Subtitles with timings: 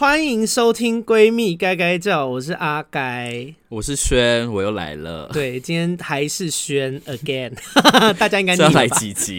[0.00, 5.28] 欢迎收听《闺蜜该该叫》，我是阿该，我是轩，我又来了。
[5.30, 7.52] 对，今天还是轩 again，
[8.16, 9.36] 大家应该要来几集？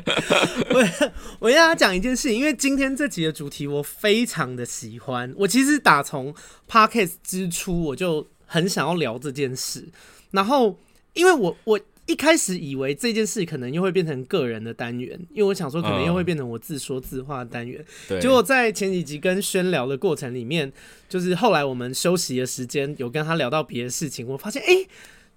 [0.70, 5.30] 我我要讲一件事情，因为今天这集的主题我非常的喜欢。
[5.36, 6.34] 我其实打从
[6.66, 9.86] Podcast 之初，我就很想要聊这件事。
[10.30, 10.78] 然后，
[11.12, 11.78] 因为我我。
[12.06, 17.84] 一开始以为这件事可能又会变成个人的单元，因为我想说可能又会变成我自说自话的单元。
[18.20, 20.72] 结果在前几集跟轩聊的过程里面，
[21.08, 24.88] 就是后来我们休息的时间有跟他聊到别的事情，我发现哎、欸，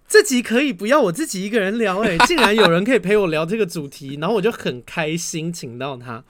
[0.07, 6.23] 这集可以不要我自己一个人聊，哎， 竟然有人可以陪我聊这个主题，然后我就很开心请到他，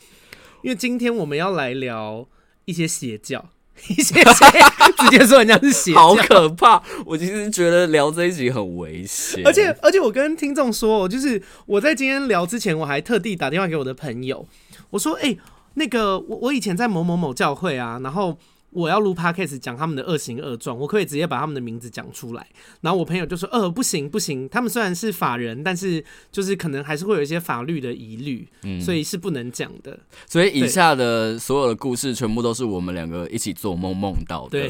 [0.61, 2.27] 因为今天我们要来聊
[2.65, 3.52] 一些邪教。
[3.87, 6.81] 一些直接说人家是邪教，好可怕！
[7.05, 14.45] 我其实觉得聊这一集很危险，而且而且我跟听众说，就是我在今天聊之前，我还特地打电话给我的朋友，
[14.89, 15.39] 我说：“哎、欸，
[15.73, 18.37] 那个我我以前在某某某教会啊，然后。”
[18.73, 22.47] 我要录 podcast 讲他们的恶行恶状，我可以直接把他们的名字讲出来。
[22.81, 34.49] 然后我朋友就说：“呃，不行不行，他们虽然是法人，但是就是可能还是会有一些法律的疑虑，嗯，所以是不能讲的。”所以以下的所有的故事全部都是我们两个一起做梦梦到的。
[34.49, 34.69] 对，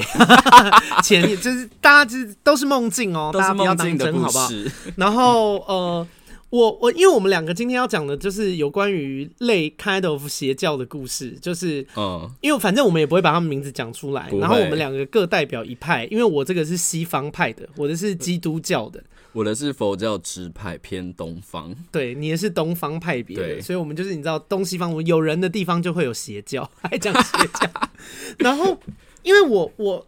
[1.03, 4.49] 前就是大家就是都是梦境哦，大家不要当真好不好？
[4.95, 6.07] 然后呃。
[6.53, 27.89] 我我因为我们两个今天要讲的就是有关于类 kind of 邪教的故事，就是嗯，因为反正我们也不会把他们名字讲出来，然后我们两个各代表一派，因为我这个是西方派的，我的是基督教的，我的是佛教支派偏东方，对，你也是东方派别的，所以我们就是你知道东西方，我有人的地方就会有邪教， 还讲邪教，
[28.37, 28.77] 然后
[29.23, 30.07] 因为我我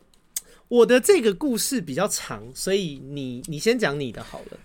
[0.68, 4.60] 我的这个故事比较长，所以你你先讲你的好了。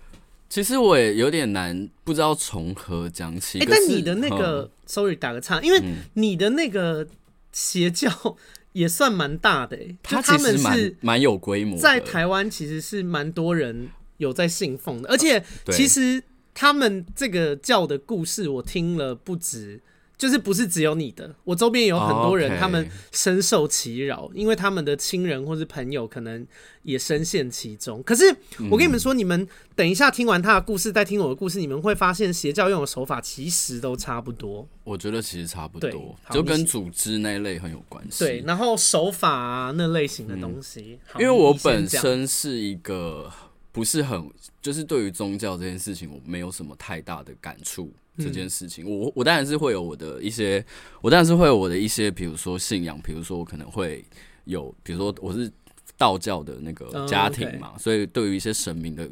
[0.51, 3.57] 其实我也有点难，不知道从何讲起。
[3.59, 5.81] 哎、欸，但你的那个、嗯、，sorry，打个岔，因为
[6.15, 7.07] 你的那个
[7.53, 8.11] 邪教
[8.73, 16.21] 也算蛮大的、欸，他他们是蛮有规模，在台湾其实是蛮多人有在信奉的，而且其实
[16.53, 19.81] 他们这个教的故事我听了不止。
[20.21, 26.45] 就是不是只有你的，我周边有很多人，他们深受其扰，因为他们的亲人或是朋友可能
[26.83, 28.03] 也深陷其中。
[28.03, 28.23] 可是
[28.69, 34.67] 我跟你们说，你们等一下听完他的故事，再听我的故事，你们会发现邪教用的手法其实都差不多。
[34.83, 38.23] 我觉得其实差不多，就跟组织那一类很有关系。
[38.23, 43.27] 对，然后手法啊那类型的东西，因为我本身是一个
[43.71, 44.29] 不是很，
[44.61, 47.91] 就是对于宗教这件事情，我没有什么太大的感触。
[48.17, 50.63] 这件事情，我我当然是会有我的一些，
[51.01, 54.03] 我当然是会有我的一些，比如说信仰，比如说我可能会
[54.43, 55.49] 有，比如说我是
[55.97, 57.79] 道教的那个家庭嘛，oh.
[57.79, 59.09] 所以对于一些神明的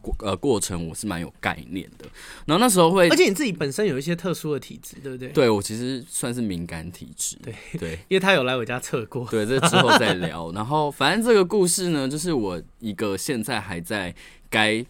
[0.00, 2.06] 过呃过程，我是蛮有概念的。
[2.46, 5.28] 然后那时候会，而且你自己本身有一些特殊的体质，对不对？
[5.28, 10.50] 对，我其实算是敏感体质，对对，因为他有来我家测过，对，这之后再聊。
[10.52, 14.14] 然后反正这个故事呢，就是我一个现在还在
[14.48, 14.84] 该。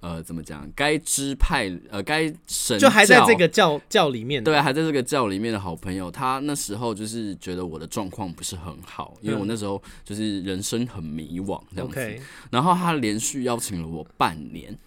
[0.00, 0.70] 呃，怎么讲？
[0.76, 11.98] 该支派呃，该神就还在这个教教里面，对，还在这个教里面的好朋友，他那时候就是觉得我的状况不是很好，因为我那时候就是人生很迷惘这样子。
[11.98, 12.20] 嗯、
[12.52, 14.78] 然后他连续邀请了我半年，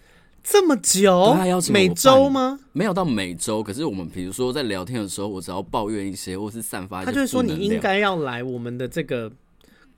[0.42, 1.34] 这么久？
[1.36, 2.58] 他邀请每周吗？
[2.72, 9.30] 没有到每周，可是我们比如说在聊天的时候，我只要抱怨一些，或是散发一些，他就是说你应该要来我们的这个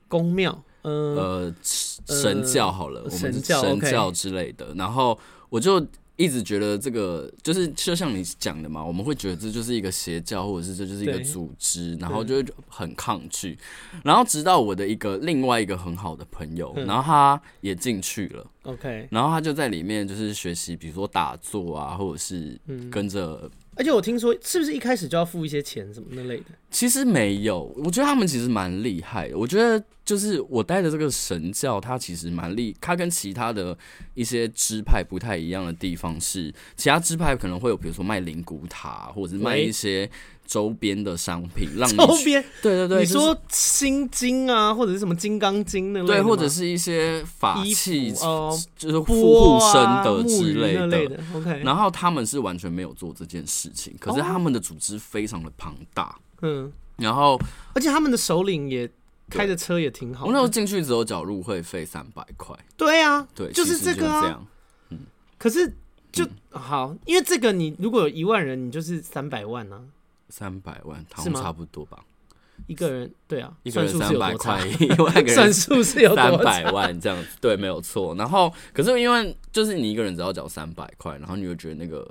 [0.09, 0.61] 宫庙。
[0.85, 4.73] 呃，神教好了，我们是神教之类的。
[4.75, 5.17] 然后
[5.49, 5.85] 我就
[6.15, 13.57] 一直觉得这个就是就像你讲的嘛，我们会觉得这就是一个邪教，或者是这就是一个组织，然后就会很抗拒。
[14.03, 22.59] 然后直到我的一个另外一个很好的朋友，然后他也进去了，OK，然后他就在里面就是学习，比如说打坐啊，或者是
[22.91, 23.49] 跟着。
[23.75, 26.45] 而且我听说，是不是一开始就要付一些钱什么那类的？
[26.71, 29.37] 其实没有，我觉得他们其实蛮厉害的。
[29.37, 33.77] 我觉得就是我带的这个神教，它其实蛮厉，它跟其他的
[34.13, 40.09] 一些支派不太一样的地方是，其他支派可能会有，比如说卖灵骨塔，或者是卖一些。
[40.45, 42.43] 周边的商品， 让你周边？
[42.61, 50.87] 对对对，你说心经啊，或者是什么金刚经那类，对，或者是一些法器，呃，就是护身的之类的。
[50.87, 57.39] 类的 OK，然后他们是完全没有做这件事情，可是他们的组织非常的庞大，嗯，然后
[57.73, 58.87] 而且他们的首领也
[59.29, 60.27] 开的车也挺好。
[60.27, 64.39] 我那时候进去只有缴入会费三百块，对啊，对，就是这个啊，
[64.89, 64.99] 嗯，
[65.39, 65.75] 可是
[66.11, 69.81] 就好，因为这个你如果有一万人，你就是三百万啊。
[70.29, 72.03] 三百万，好像差不多吧。
[72.67, 78.15] 一个人，对啊，一个人三百块， 一万个人 算数是有三百万这样子，对，没有错。
[78.15, 82.09] 然后，可是因为就是你一个人只要缴三百块，然后你会觉得那个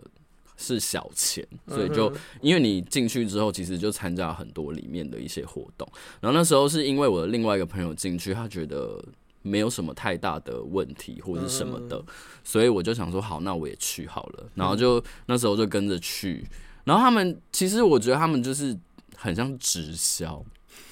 [0.59, 2.13] 是小钱，所以就
[2.43, 5.89] 因为你进去之后，其实就参加了很多里面的一些活动。
[6.21, 9.03] 然后那时候是因为我的另外一个朋友进去，他觉得
[9.41, 12.05] 没有什么太大的问题或者什么的，
[12.45, 14.47] 所以我就想说好，那我也去好了。
[14.55, 16.47] 然后就那时候就跟着去。
[16.85, 18.79] 然后他们其实我觉得他们就是
[19.17, 20.45] 很像直销。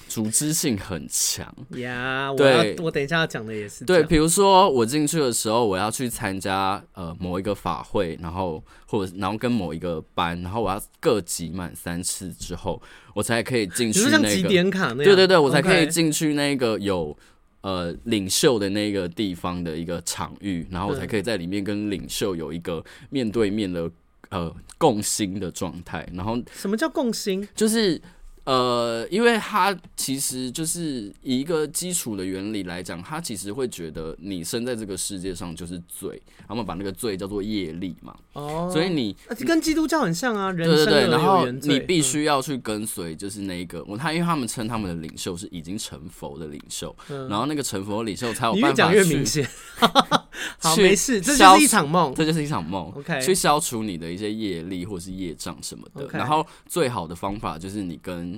[0.09, 2.37] 组织性很强呀我，
[2.83, 4.03] 我等一下要讲的也是对。
[4.03, 12.79] 比如说我进去的时候，我要去参加呃某一个法会，然后或者然后跟某一个班，然后我要各集满三次之后，
[13.15, 15.03] 我才可以进去那个集点卡那样。
[15.03, 17.17] 对对对，我才可以进去那个有
[17.61, 23.89] 呃领袖的那个地方的一个场域，然后我才可以在里面跟领袖有一个面对面的
[24.33, 26.07] 呃共心的状态。
[26.13, 27.47] 然后什么叫共心？
[27.55, 28.01] 就是。
[28.45, 38.15] 呃，因为他其实就是以一个基础的原理来讲，他其实会觉得你生在这个世界上就是罪，他们把那个罪叫做业力嘛。
[38.33, 46.93] 哦，所以你跟基督教很像啊，人对对对，然后你必须要去跟随，就是那一个我他，因为他们称他们的领袖是已经成佛的领袖，
[47.29, 48.71] 然后那个成佛的领袖才有办法去。
[48.71, 49.47] 越讲越明显。
[50.59, 52.91] 好，没事，这就是一场梦，这就是一场梦。
[52.95, 56.05] OK，去消除你的一些业力或是业障什么的。
[56.11, 58.32] 然后最好的方法就是你跟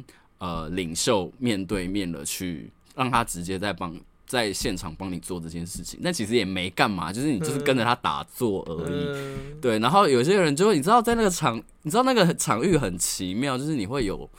[0.45, 9.05] 呃，领袖面对面的去让他直接在帮在现场帮你做这件事情，但其实也没干嘛，就是你就是跟着他打坐而已。
[9.07, 14.29] 嗯、对，然后有些人就会，你知道，在那个场，你知道那个场域很奇妙，就是你会有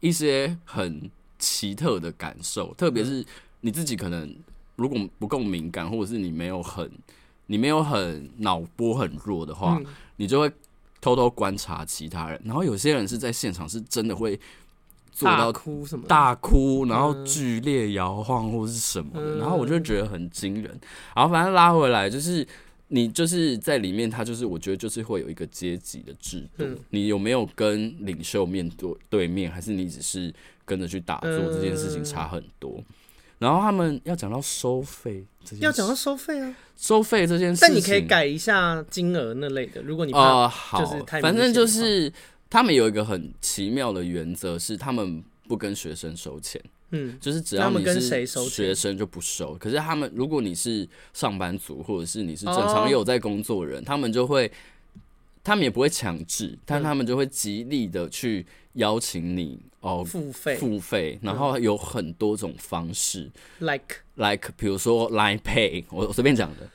[0.00, 3.24] 一些很奇特的感受，特别是
[3.60, 4.34] 你自己可能
[4.74, 6.90] 如果不够敏感，或者是你没有很
[7.46, 9.86] 你没有很脑波很弱的话，嗯、
[10.16, 10.50] 你就会
[11.00, 12.40] 偷偷观察其他人。
[12.44, 14.40] 然后有些人是在现场是真的会。
[15.12, 16.06] 做到哭什么？
[16.08, 20.80] 大哭，然后剧烈摇晃或是什么的，然后我就觉得很惊人。
[21.14, 22.46] 然后反正拉回来，就是
[22.88, 26.64] 你就是在里面，他就是我觉得就是会有一个阶级的制度。
[26.90, 30.32] 你有没有跟领袖面对对面，还是你只是
[30.64, 31.30] 跟着去打坐？
[31.30, 32.82] 这件事情差很多。
[33.38, 35.24] 然后他们要讲到收费，
[35.60, 39.82] 要讲到收费啊，收费这件事情，但你可以改一下金额那类的。
[39.82, 40.84] 如果你啊好，
[41.20, 42.12] 反正就是。
[42.50, 46.60] 他们有一个很奇妙的原则，是他们不跟学生收钱，
[46.90, 49.54] 嗯，就是只要你是学生就不收。
[49.54, 54.50] 可是他们，如果你是上班族，或者是你是正常有在工作的人，他们就会，
[55.44, 60.56] 他们也不会强制，但他们就会极力的去邀请你哦付费。
[60.56, 63.30] 付费，然后有很多种方式
[63.60, 66.68] ，like like，比如说 Line Pay，我我随便讲的。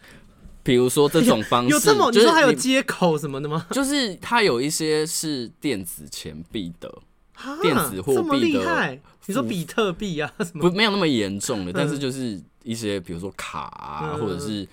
[0.66, 3.68] 比如说这种方式， 有这么你说还有接口什么的吗？
[3.70, 6.92] 就是它有一些是电子钱币的，
[7.62, 9.00] 电子货币的。
[9.28, 10.34] 你说比特币啊？
[10.40, 10.68] 什么？
[10.68, 14.68] 不，没有那么严重的，但是就是一些，比如说卡啊，或者是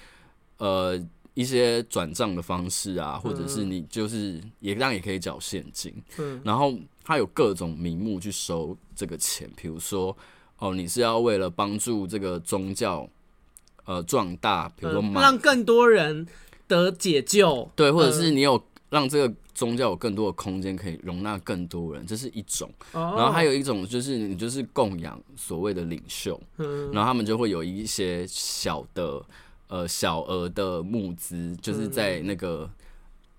[0.56, 0.99] 呃
[1.35, 5.94] 一些转账的方式啊，或者是你就是也当然也可以缴现金。
[6.43, 6.75] 然后
[7.05, 10.17] 它有各种名目去收这个钱，比如说
[10.59, 13.06] 哦，你是要为了帮助这个宗教。
[13.84, 16.25] 呃，壮大，比如说、嗯、让更多人
[16.69, 22.70] 得解救，对，或者是你有让这个宗教有更多的空间可以容纳更多人，这是一种。
[22.93, 29.20] 哦、然后还有一种就是你就是供养所谓的领袖，嗯、然后他们就会有一些小的
[29.67, 32.70] 呃小额的募资，就是在那个、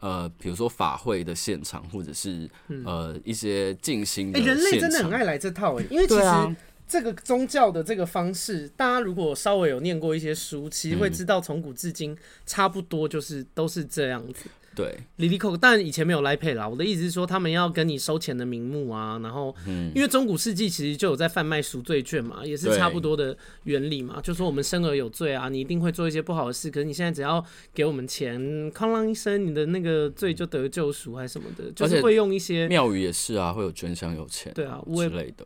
[0.01, 4.55] 嗯、呃比如说法会的现场，或者是、嗯、呃一些静心的现场。
[4.55, 6.55] 人类真的很爱来这套哎，因为其实。
[6.87, 12.15] 这个宗教的这个方式，大家如果稍微有念过一些书，其实会知道从古至今
[12.45, 14.49] 差不多就是都是这样子。
[14.75, 16.67] 对，里里扣，但以前没有 Line Pay 啦。
[16.67, 19.55] 我的意思是说，他们要跟你收钱的名目啊，然后，
[19.93, 24.19] 因为中古世纪其实就有在贩卖赎罪券嘛，也是差不多的原理嘛。
[24.19, 28.41] 就说我们生而有罪啊，你一定会做一些不好的事，可是你现在只要给我们钱，
[28.71, 35.45] 哐啷一声，你的那个罪就得救赎还是什么的，就是会用一些庙宇也是啊，会有捐香油钱，对啊之类的。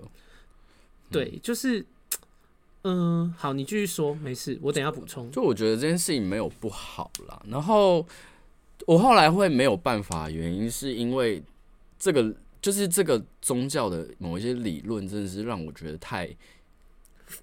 [1.10, 1.86] 对，就是，
[2.84, 5.32] 嗯，好，你继续说，没事，我等下补充。
[5.32, 8.06] 就我觉得这件事情没有不好啦，然后
[8.86, 11.42] 我后来会没有办法，原因是因为
[11.98, 16.28] 这个就是这个宗教的某一些理论，真的是让我觉得太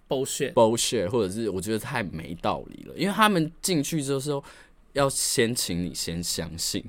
[0.08, 4.44] bullshit bullshit，或者是我觉得太没道理了，因为他们进去之后
[4.92, 6.84] 要先请你先相信。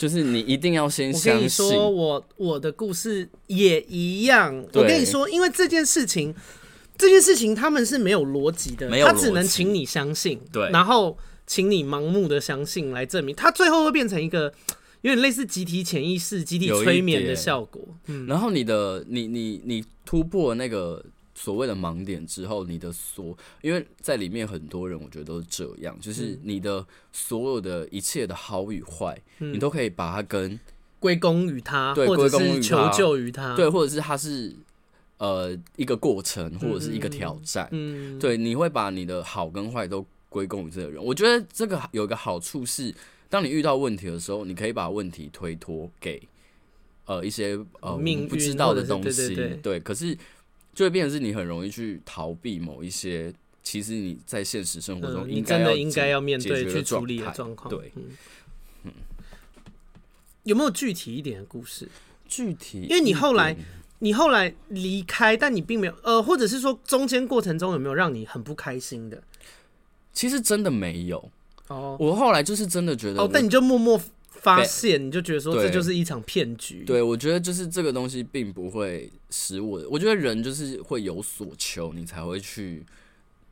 [0.00, 1.30] 就是你一定要先相信。
[1.30, 4.64] 我跟你说，我我的故事也一样。
[4.72, 6.34] 我跟你说，因为这件事情，
[6.96, 14.50] 这件事情他们是没有逻辑的，他只能请你相信，对，然后请你盲目的相信来证明，他最后会变成一个
[15.02, 17.86] 有点类似集体潜意识、集体催眠的效果。
[18.06, 21.04] 嗯，然后你的你你你突破那个
[21.42, 30.60] 所谓的盲点之后，你的所，因为在里面很多人，我觉得都是这样，就是你的所有的一切的好与坏，嗯、你都可以把它跟
[30.98, 34.54] 归功于他，对，归功于他，求救于他，对，或者是他是
[35.16, 41.02] 呃一个过程，或者是一个挑战，嗯，对，你会把你的好跟坏都归功于这个人。
[41.02, 42.94] 我觉得这个有一个好处是，
[43.30, 46.20] 当你遇到问题的时候，你可以把问题推脱给
[47.06, 50.14] 呃一些呃不知道的东西，对，可是。
[50.80, 53.30] 就会变成是你很容易去逃避某一些，
[53.62, 57.68] 其实你在现实生活中应该要、嗯、应该要面对去处理的状况。
[57.68, 58.04] 对，嗯，
[58.84, 58.92] 嗯，
[60.44, 61.86] 有没有具体一点的故事？
[62.26, 63.54] 具体，因为你后来
[63.98, 69.22] 你后来离开，但你并没有呃，或者是说中间过程中有没有让你很不开心的？
[70.14, 71.30] 其实真的没有
[71.68, 71.94] 哦。
[72.00, 74.00] 我后来就是真的觉得，哦，但你就默默。
[74.40, 76.78] 发现你就觉得说这就是一场骗局。
[76.78, 82.82] 对，对，我觉得就是这个东西并不会使我，我觉得人就是会有所求，你才会去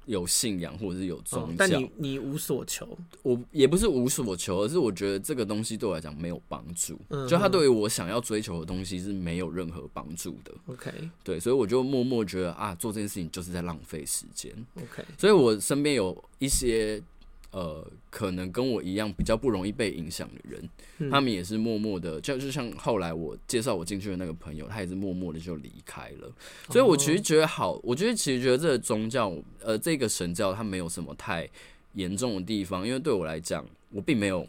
[0.07, 1.47] 有信仰或者是有宗教。
[1.47, 2.88] 哦，但你你无所求，
[3.23, 10.52] 我也不是无所求，而是我觉得这个东西对我来讲没有帮助，嗯，就它对于我想要追求的东西是没有任何帮助的。
[10.66, 10.90] OK，
[11.23, 14.50] 对，所以我就默默觉得啊，做这件事情就是在浪费时间。
[14.76, 17.02] OK，所以我身边有一些。
[17.50, 26.31] 呃，可能跟我一样比较不容易被影响的人，嗯，他们也是默默的，就就像后来我介绍我进去的那个朋友，他也是默默的就离开了。
[26.69, 31.49] 所以我其实觉得好，我觉得其实觉得这个宗教，呃，这个神教它没有什么太
[31.95, 34.47] 严重的地方，因为对我来讲，我并没有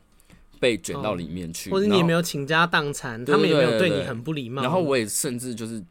[0.60, 4.62] 被卷到里面去，或者你也没有倾家荡产，他们也没有对你很不礼貌。
[4.62, 5.82] 然后我也甚至就是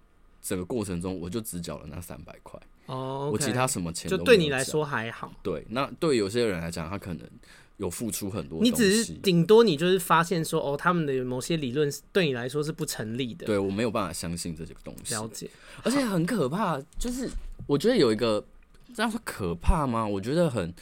[0.42, 2.60] 整个过程中，我就只缴了那三百块。
[2.88, 3.34] 哦，oh.
[3.34, 5.30] 我其他什么钱都就对你来说还好。
[5.42, 7.28] 对，那对有些人来讲，他可能
[7.76, 8.60] 有付出很多。
[8.62, 13.44] 你只是顶多你就是发现说，哦，他们的某些理论对你来说是不成立的。
[13.44, 15.14] 对，我没有办法相信这些东西。
[15.14, 15.50] 了解，
[15.82, 17.28] 而且很可怕，就是
[17.66, 18.42] 我觉得有一个
[18.94, 20.06] 这样说可怕吗？
[20.06, 20.72] 我觉得很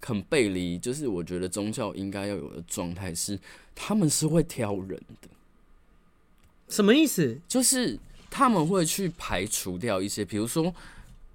[0.00, 3.36] 很背离，就是我觉得宗教应该要有的状态是，
[3.74, 5.28] 他们是会挑人的。
[6.68, 7.40] 什么意思？
[7.48, 7.98] 就是
[8.30, 10.72] 他们会去排除掉一些，比如说。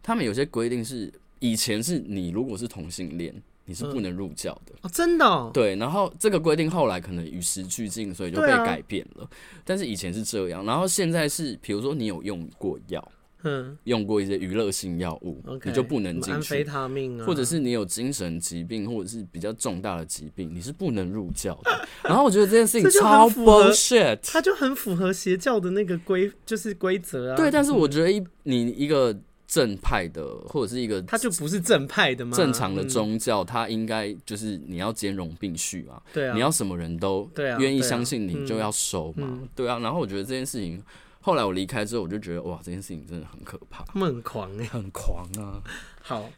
[0.08, 3.36] 他们有些规定是以前是你如果是同性恋，
[3.66, 4.72] 你是不能入教的。
[4.76, 5.52] 嗯、哦，真的、哦？
[5.54, 9.26] 对，然后这个规定后来可能与时俱进，所以就被改变了。
[9.26, 9.30] 啊、
[9.66, 13.12] 但是以前是这样，然后现在是，比如说你有用过药，
[13.44, 16.38] 嗯，用过一些娱乐性药物，okay, 你就不能进去。
[16.38, 21.86] 安非他命啊，或者是你有精神疾病，或者是比较重大的疾病，你是不能入教的。
[22.08, 27.36] 然后我觉得这件事情超 bullshit，它就很符合邪教的那个规，就是规则啊。
[27.36, 29.14] 对，但是我觉得一你一个。
[29.48, 32.36] 正派的或者是一个，他就不是正派的吗？
[32.36, 36.02] 正常的宗教，他应该就是你要兼容并蓄啊。
[36.14, 39.40] 对啊，你要什么人都愿意相信你，就要收嘛。
[39.56, 40.84] 对啊，然后我觉得这件事情，
[41.22, 43.86] 后来我离开之后，我就觉得哇，这件事情真的很可怕。
[43.86, 45.64] 他们很狂哎，很狂啊。
[46.02, 46.30] 好，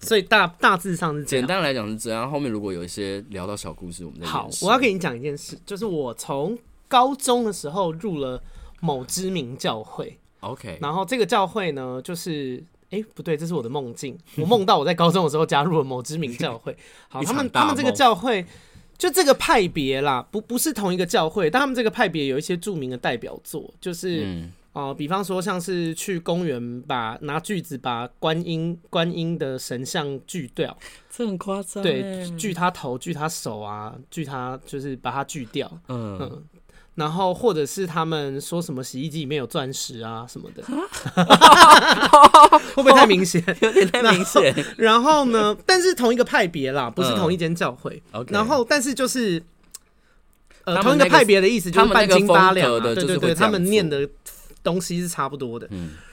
[0.00, 2.30] 所以大大致上是简单来讲是这样。
[2.30, 4.46] 后面如果有一些聊到小故事，我们再好。
[4.60, 8.42] 我要给你讲一件事，就是我从高中的时候入了
[8.80, 10.18] 某知名教会。
[10.40, 14.16] OK，然后这个教会呢，就是哎不对，这是我的梦境。
[14.36, 16.76] 我梦到我在高中的时候加入了某知名教会。
[17.08, 18.46] 好，他们他们这个教会
[18.96, 30.76] 就这个派别啦，不不是同一个教会，但他们这个派别有一些著名的代表作，就是哦、嗯呃，比方说像是去公园把拿锯子把观音观音的神像锯掉，
[31.10, 31.82] 这很夸张。
[31.82, 35.68] 对，锯他头，锯他手啊，锯他就是把它锯掉。
[35.88, 36.18] 嗯。
[36.20, 36.44] 嗯
[36.98, 40.64] 然后，或者是他们说什么洗衣机里面有钻石啊什么的，
[42.74, 43.40] 会不会太明显？
[43.62, 44.52] 有点太明显。
[44.76, 45.56] 然后呢？
[45.64, 48.02] 但是同一个派别啦，不是同一间教会。
[48.30, 49.40] 然后，但是就是
[50.64, 54.08] 呃，同一个派别的意思就是半斤八两的，对对对，他们念的
[54.64, 55.68] 东西是差不多的。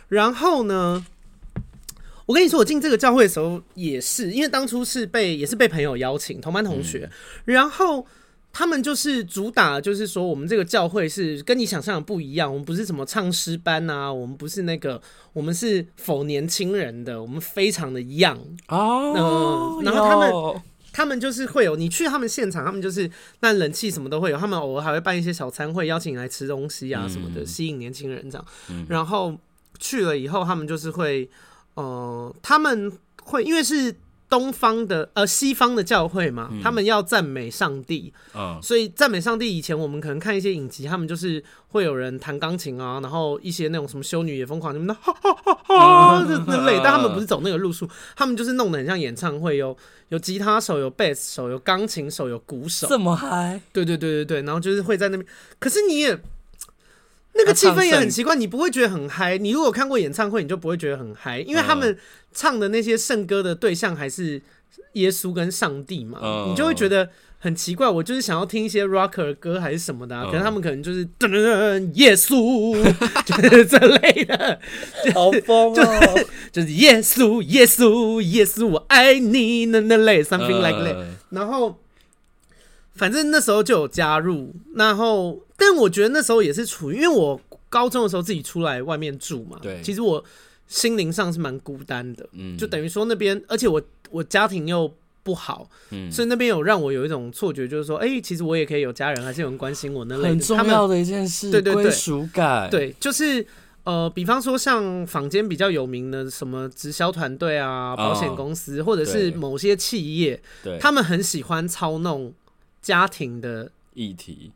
[0.08, 1.04] 然后呢，
[2.27, 7.10] 我跟你说，我进这个教会的时候也是，因为当初是被也是被朋友邀请，同班同学，
[7.46, 8.06] 然后。
[8.58, 12.50] 他们就是主打，就是说我们这个教会是跟你想象的不一样。
[12.50, 15.02] 我们不是什么唱诗班啊，我们不是那个，
[15.34, 19.82] 我们是否年轻人的，我们非常的 young 哦。
[19.82, 28.46] 嗯，然后他们他们就是会有，你去他们现场，他们就是那冷气什么都会有，他们偶尔还会办一些小餐会，邀请你来吃东西啊什么的，嗯、吸引年轻人这样。
[28.70, 29.36] 嗯、然后
[29.80, 31.30] 去了以后，他们就是会，
[31.74, 32.90] 呃，他们
[33.22, 33.94] 会因为是。
[34.36, 49.77] 东方的呃，西方的教会嘛，嗯、他们要赞美上帝，嗯、所以赞美上帝以前我们可能看一些影集，他们就是会有人弹钢琴啊，然后一些那种什么修女也疯狂什么的哈哈哈哈的那类，但他们不是走那个路数，他们就是弄得很像演唱会，有
[50.10, 53.62] 有吉他手，有贝斯手，有钢琴手，有鼓手，这么嗨？
[53.72, 55.25] 对对对对对，然后就是会在那边，
[55.60, 56.20] 可是你也。
[57.38, 59.38] 那个气氛也很奇怪，你不会觉得很嗨。
[59.38, 61.98] 你如果看过演唱会，你就不会觉得很嗨，因为他们
[62.34, 64.42] 唱的那些圣歌的对象还是
[64.94, 67.89] 耶稣跟上帝嘛，嗯、你就会觉得很奇怪。
[67.89, 72.74] 我就是想要听一些 rocker 歌还是什么的、啊，嗯、可是他们可能就是噔噔噔耶稣，
[73.25, 74.60] 就是这类的，
[75.13, 81.77] 好疯哦，就是耶稣耶稣耶稣我爱你那那类 something like that，、嗯、然后。
[82.96, 90.24] 反正那时候就有加入，然后，但我觉得那时候也是处于，因为我高中的时候自己出来外面住嘛，对，其实我
[90.66, 94.90] 心灵上是蛮孤单的，嗯，就等于说那边，而且我我家庭又
[95.24, 103.46] 不好，嗯，所以那边有让我有一种错觉，就是说，哎、欸，其实我也可以有家人，还是有人关心我那类的，很重要的一件事，对对对，归属感，对，就是
[103.84, 112.34] 呃，比方说像坊间比较有名的什么直销团队啊，保险公司，哦、或者是某些企业，对，他们很喜欢操弄。
[112.86, 114.51] 家庭的议题。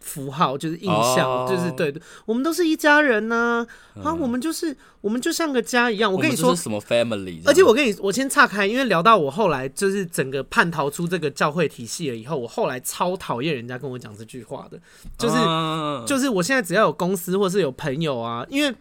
[0.00, 0.84] 符号就是印
[1.16, 6.12] 象，哦、就是对的，我们都是一家人呐、啊，嗯、啊，我们就是我们就像个家一样。
[6.12, 14.78] 我跟你说什么 family，而且我跟你我先岔开，因为聊到我后来就是整个叛逃出这个教会体系了以后，我后来超讨厌人家跟我讲这句话的，
[15.16, 18.76] 就是、啊、就是我现在只要有公司或是有朋友啊，因为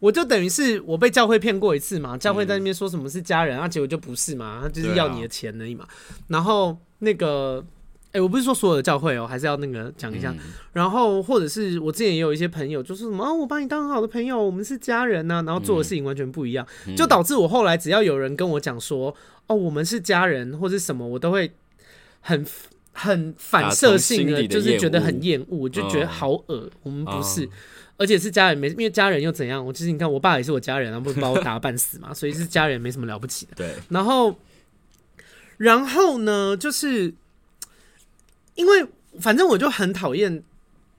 [0.00, 5.88] 我就等于是我被教会骗过一次嘛，教会在那边说什么是家人，啊，结果就不是嘛，他就是要你的钱而已嘛，啊、
[6.26, 7.64] 然后那个。
[8.14, 10.30] 哎、欸，我不是说所有的教会哦、喔，还是要那个讲一下。
[10.30, 10.38] 嗯、
[10.72, 15.42] 然后或者是我之前也有一些朋友，就是什么，啊、我把你当很好的朋友，我们是家人呐、啊。
[15.42, 19.12] 然后做的事情完全不一样，嗯、就导致我后来只要有人跟我讲说，
[19.48, 21.52] 哦，我们是家人或者什么，我都会
[22.20, 22.46] 很
[22.92, 26.44] 很反射性的，就是觉得很厌恶，就觉得好恶。
[26.46, 27.48] 哦、我们不是，哦、
[27.96, 29.66] 而且是家人没，因为家人又怎样？
[29.66, 33.54] 我其实你看，我爸也是我家人啊，不是把我打半死嘛，所以是家人没什么了不起的。
[33.56, 33.74] 对。
[33.88, 34.38] 然后，
[35.56, 37.12] 然后呢，就是。
[38.54, 38.86] 因为
[39.20, 40.42] 反正我就很讨厌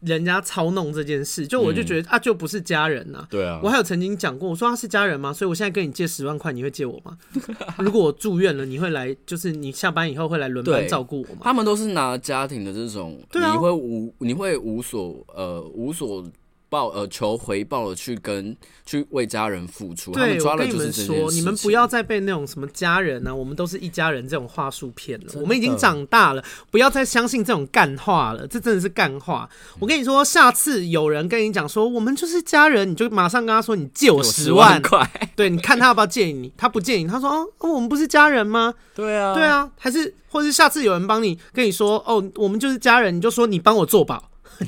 [0.02, 3.26] 人家操弄这件事，就我就觉得、嗯、啊，就不是家人呐。
[3.30, 5.34] 对啊，我还有曾经讲过，我说他是家人吗？
[5.34, 7.18] 所以我现在跟你借十万块，你会借我吗？
[7.80, 11.42] 如果我住院了，你会来，就是你下班以后会来轮班照顾我吗？
[11.42, 16.24] 他们都是拿家庭的这种，对啊、你会无你会无所呃无所。
[16.76, 18.54] 报呃求回报的去跟
[18.86, 25.28] 去为家人付出，对，他们抓了你们说，你们不要再被那种什么家人呢、啊，我们都是一家人这种话术骗了。
[25.36, 29.50] 我们已经长大了，不要再相信这种干话了，这真的是干话。
[29.50, 36.52] 嗯、我跟你说，下次有人跟你讲说我们就是家人，你就马上跟他说你借我十万块，对，你看他要不要借你？
[36.58, 38.74] 他不借你，他说哦，我们不是家人吗？
[38.94, 44.30] 对啊，对啊，还是或是下次有人帮你跟你说哦，我们就是家人，你就说你帮我做保。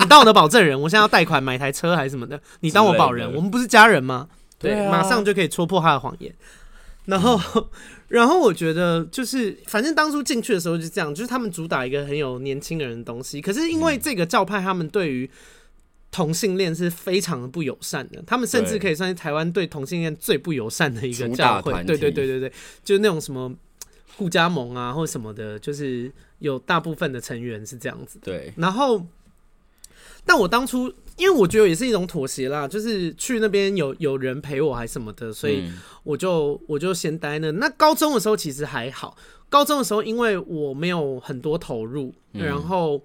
[0.00, 4.28] 你当我的保证人，我现在要贷款买台车还是什么的，你当我保人，我们不是家人吗？
[4.58, 6.34] 对，马上就可以戳破他的谎言。
[7.06, 7.64] 然后，嗯、
[8.08, 13.40] 然后我觉得就是，反正当初进去的时候就这样，就是他们主打一个很有年轻人的东西。
[13.40, 15.30] 可是因为这个教派，他们对于
[16.10, 21.72] 同性恋是非常的不友善的，他们甚至可以算是台湾对同性恋最不友善的一个教会。
[21.84, 23.52] 对对对对对，就是那种什么。
[24.16, 26.08] 顾家盟啊，或什么的，就是
[26.44, 28.18] 有大部分的成员是这样子。
[28.22, 29.06] 对，然后，
[30.26, 35.64] 但我当初因为我觉得也是一种妥协啦，就是去那边有有人陪我还什么的，所以
[36.02, 37.50] 我就我就先待那。
[37.52, 39.16] 那高中的时候其实还好，
[39.48, 43.02] 高中的时候因为我没有很多投入，然后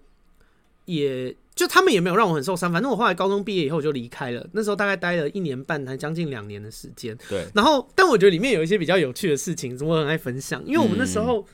[0.86, 1.36] 也。
[1.56, 4.48] 就他们也没有让我很受伤，反正我后来高中毕业以后我就离开了。
[4.54, 7.18] 那时候大概待了一年半，还将近两年的时间。
[7.28, 7.46] 对。
[7.54, 10.64] 然后，但我觉得里面有一些比较有趣的事情，我很爱分享。
[10.66, 11.46] 因为我们那时候，嗯、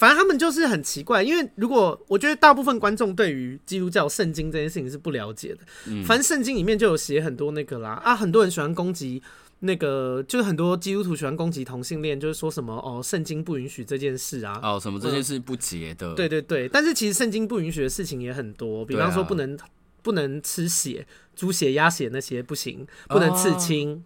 [0.00, 1.22] 反正他们就是很奇怪。
[1.22, 9.22] 因为如果我觉得大部分观众对于基督教圣经这件事情是不了解的，嗯、反正圣经里面就有写很多那个啦啊，很多人喜欢攻击。
[9.62, 16.66] 那个就是很多基督徒喜欢攻击同性恋，就是说什么哦，圣经不允许这件事啊，哦，什么这件事不洁的、嗯，对对对。
[16.66, 19.68] 但是其实圣经不允许的事情也很多，比方说不能、啊、
[20.00, 24.00] 不能吃血，猪血、鸭血那些不行，不能刺青，哦、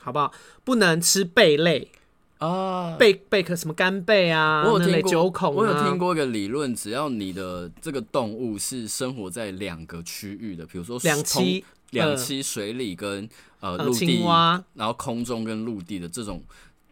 [0.00, 0.32] 好不好？
[0.64, 1.92] 不能吃贝类
[2.38, 11.62] 啊，贝贝壳什么干贝啊，我有听过，九孔、啊，我有听过一个理论，只要你的这个动物是生活在两个区域的，比如说两栖。
[11.90, 13.26] 两栖水里跟
[13.60, 14.20] 呃陆地，
[14.74, 16.42] 然后空中跟陆地的这种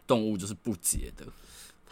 [0.07, 1.25] 动物就是不洁的。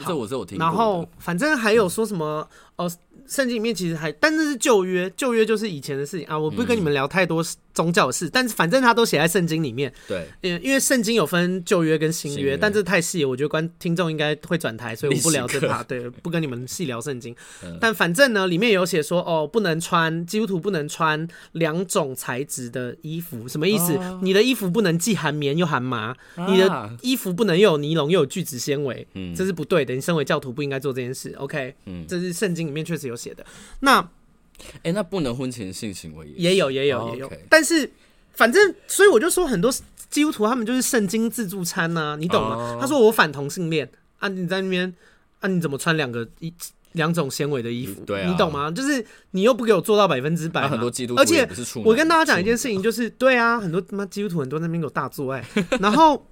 [0.05, 0.65] 这我是有听过。
[0.65, 2.91] 然后反正还有说什么哦。
[3.25, 6.37] 圣经里面其实还，但那是旧约，旧约就是以前的事情啊。
[6.37, 7.41] 我不跟你们聊太多
[7.73, 9.91] 宗教的事，嗯、但是反正他都写在圣经里面。
[10.09, 15.81] 对，因因为圣经有分旧约跟新约，但这太细，我觉得观听众应该会转台，所以我不聊这趴。
[15.83, 17.33] 对，不跟你们细聊圣经。
[17.63, 23.93] 嗯、但反正呢，里面有写说哦，不能穿基督徒不能穿两种材质的衣服，什么意思？
[23.93, 29.95] 哦、你的衣服不能既含棉又含麻，啊、你的衣服不能又有尼龙又有聚酯纤维，嗯，这是不对的。
[29.95, 31.33] 你身为教徒不应该做这件事。
[31.37, 33.13] OK，嗯，这是圣经里面确实有。
[33.23, 33.45] 写的
[33.79, 37.89] 那哎、欸，那不能婚前性行为也有也有也有，但是
[38.33, 39.71] 反正所以我就说很多
[40.09, 42.55] 基督徒他们就是圣经自助餐呐、啊，你懂吗？
[42.57, 44.93] 哦、他说我反同性恋啊，你在那边
[45.39, 46.53] 啊，你怎么穿两个一
[46.91, 48.03] 两种纤维的衣服？
[48.05, 48.69] 对啊，你懂吗？
[48.69, 51.47] 就是你又不给我做到百分之百，很多基督徒，而且
[51.85, 55.41] 我跟大家讲一件事情， 就是对啊，很多他妈基督徒很多那边有大做爱，
[55.79, 56.27] 然后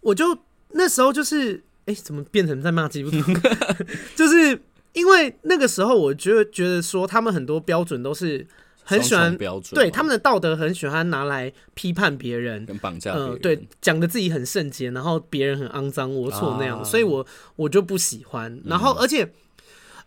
[0.00, 0.38] 我就
[0.70, 3.32] 那时候就是哎、欸，怎么变成在骂基督徒？
[4.14, 4.62] 就是。
[4.92, 8.46] 因为那个时候，我就觉得说他们很多标准都是
[8.82, 17.24] 很喜欢标准，对他们的道德很喜欢拿来批判别人，跟绑架别人，呃，对，讲的自己很圣洁，然后别人很肮脏龌龊那样，啊、所以我
[17.54, 18.60] 我就不喜欢。
[18.64, 19.30] 然后，而且、嗯、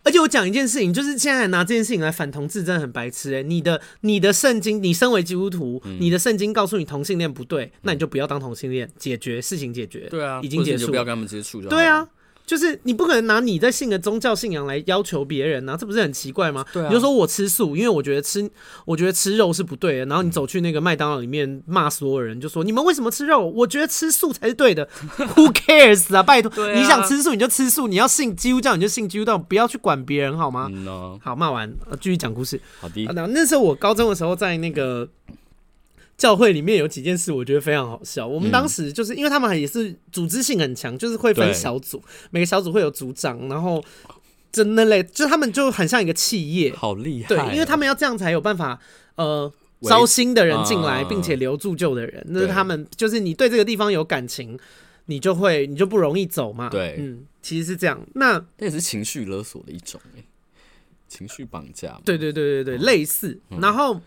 [0.02, 3.42] 而且我讲一件事情，就是现在拿这件事情来反同志，真的很白痴哎、欸！
[3.42, 12.06] 你的你的圣经，你身为基督徒，嗯、你的圣经告诉你同性恋不对，那你就不要当同性恋，解决事情解决，对啊，已经结束，不要跟他们接触，对啊。
[12.46, 16.64] 就是你不可能拿你在信的宗教信仰来要求别人啊，这不是很奇怪吗？
[16.72, 16.88] 对啊。
[16.88, 18.50] 你就说我吃素，因为我觉得吃，
[18.84, 20.06] 我觉得吃肉是不对的。
[20.06, 23.46] 然后你走去那个麦当劳里面骂所有人，就说你们为什么吃肉？
[23.46, 24.86] 我觉得吃素才是对的。
[25.16, 26.22] Who cares 啊？
[26.22, 30.68] 拜托，啊、你想吃素你就吃素，你要信基督教你就信基督教，不要去管别人好吗？
[30.70, 32.60] 嗯哦、好，骂完继续讲故事。
[32.78, 33.04] 好的。
[33.14, 35.08] 那那时候我高中的时候在那个。
[36.16, 38.24] 教会里面有几件事，我觉得非常好笑。
[38.24, 42.00] 我们当时就是因为他们也是组织性很强，就是会分小组，
[42.30, 43.84] 每个小组会有组长，然后
[44.52, 47.28] 真的嘞，就他们就很像一个企业，好厉害。
[47.28, 48.78] 对，因为他们要这样才有办法
[49.16, 52.24] 呃招新的人进来，并且留住旧的人。
[52.28, 54.56] 那是他们就是你对这个地方有感情，
[55.06, 56.68] 你就会你就不容易走嘛。
[56.68, 58.00] 对，嗯，其实是这样。
[58.14, 60.00] 那那也是情绪勒索的一种，
[61.08, 62.00] 情绪绑架。
[62.04, 63.40] 对对对对对，类似。
[63.60, 64.00] 然后。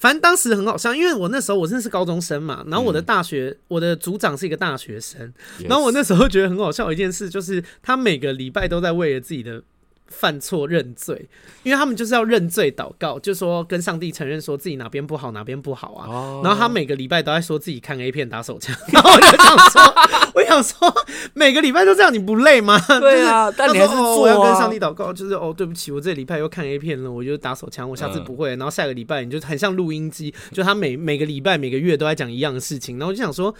[0.00, 5.32] 反正当时很好笑，因为我那时候我真的是高中生嘛，然后我的大学、嗯、我的组长是一个大学生
[5.68, 9.62] 然后我那时候觉得很好笑的一件事，就是他每个礼拜都在为了自己的。
[10.10, 11.28] 犯错认罪，
[11.62, 16.06] 因为他们就是要认罪祷告，就说跟上帝承认说自己哪边不好，哪边不好啊。
[16.06, 16.44] Oh.
[16.44, 19.94] 然后他每个礼拜都在说自己看 A 片打手枪， 然后我就想说，
[20.34, 20.92] 我想说
[21.32, 22.78] 每个礼拜都这样，你不累吗？
[23.00, 24.14] 对啊，但你还是做啊。
[24.16, 28.50] 我要跟上帝祷告，就是哦，对不起，我这礼拜又看 A 片了，我就打手枪，我下次不会。
[28.50, 33.54] 然后下个礼拜你就很像录音机，就他每每个礼拜每个月都在讲一样的事情，然后我就想说。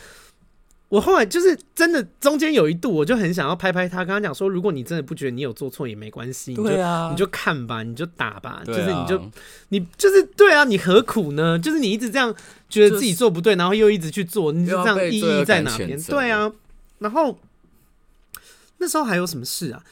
[0.91, 9.23] 我后来就是真的，中间有一度我就很想要拍拍他，跟他讲说，如果你真的不觉得你有做错也没关系，你就啊，你就看吧，你就打吧，就是你就
[9.71, 11.59] 你就是对啊，你何苦呢？
[11.59, 12.35] 就是你一直这样
[12.69, 15.99] 觉得自己做不对，然后又一直去做，你就这样意义在哪边？
[16.03, 16.53] 对啊，
[16.99, 17.39] 然后
[18.79, 19.83] 那时候还有什么事啊？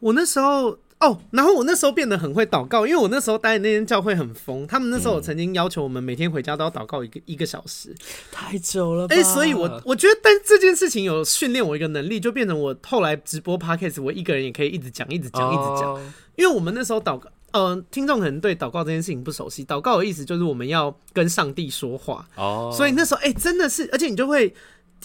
[0.00, 0.78] 我那时候。
[1.04, 7.94] 哦，然后我那时候变得很会祷告，因为我那时候待的那间教会很疯，他们那时候曾经要求我们每天回家都要祷告一个一个小时，
[8.32, 9.06] 太久了。
[9.10, 16.12] 哎、欸，所以我我觉得，但这件事情有训练我一个能力，就变成我后来直播 podcast，我一个人也可以一直讲，一直讲，一直讲。
[16.36, 22.26] 因为我们那时候祷告，呃，听众可能对祷告这件事情不熟悉，祷告的意思就是我们要跟上帝说话。
[22.36, 24.54] 哦，所以那时候，哎、欸，真的是，而且你就会。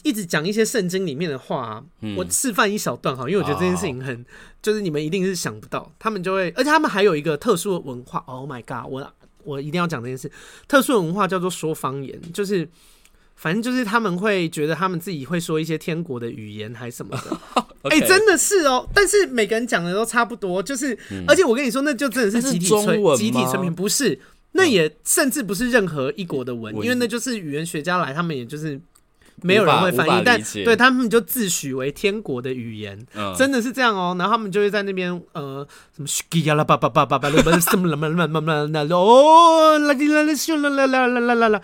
[0.03, 4.25] 一直讲一些圣经里面的话、啊，嗯、我示范一小段哈，因为我觉得这件事情很，哦、
[4.61, 8.23] 就是你们一定是想不到，他们就会，而且他们还有一个特殊的文化。
[8.27, 10.31] Oh my god，我我一定要讲这件事，
[10.67, 12.67] 特殊的文化叫做说方言，就是
[13.35, 17.37] 反正就是他们会觉得他们自己会说一些天国的语言还什么的，
[17.89, 24.19] 哎真的是哦、喔，但是每个人讲的都差不多，就是，嗯、而且我跟你说，那就真的是集体催，集体催眠，不是，
[24.51, 28.79] 那也甚至不是任何一国的文，嗯、因为那就是语言学家来，他们也就是。
[29.41, 34.15] 没有人会翻译，但对他们就自诩为天国的语言，嗯、真的是这样哦。
[34.17, 41.61] 然后他们就会在那边呃什么嘘呀啦叭叭叭叭叭，什么啦啦啦啦啦啦哦啦啦啦咻啦啦啦啦啦啦，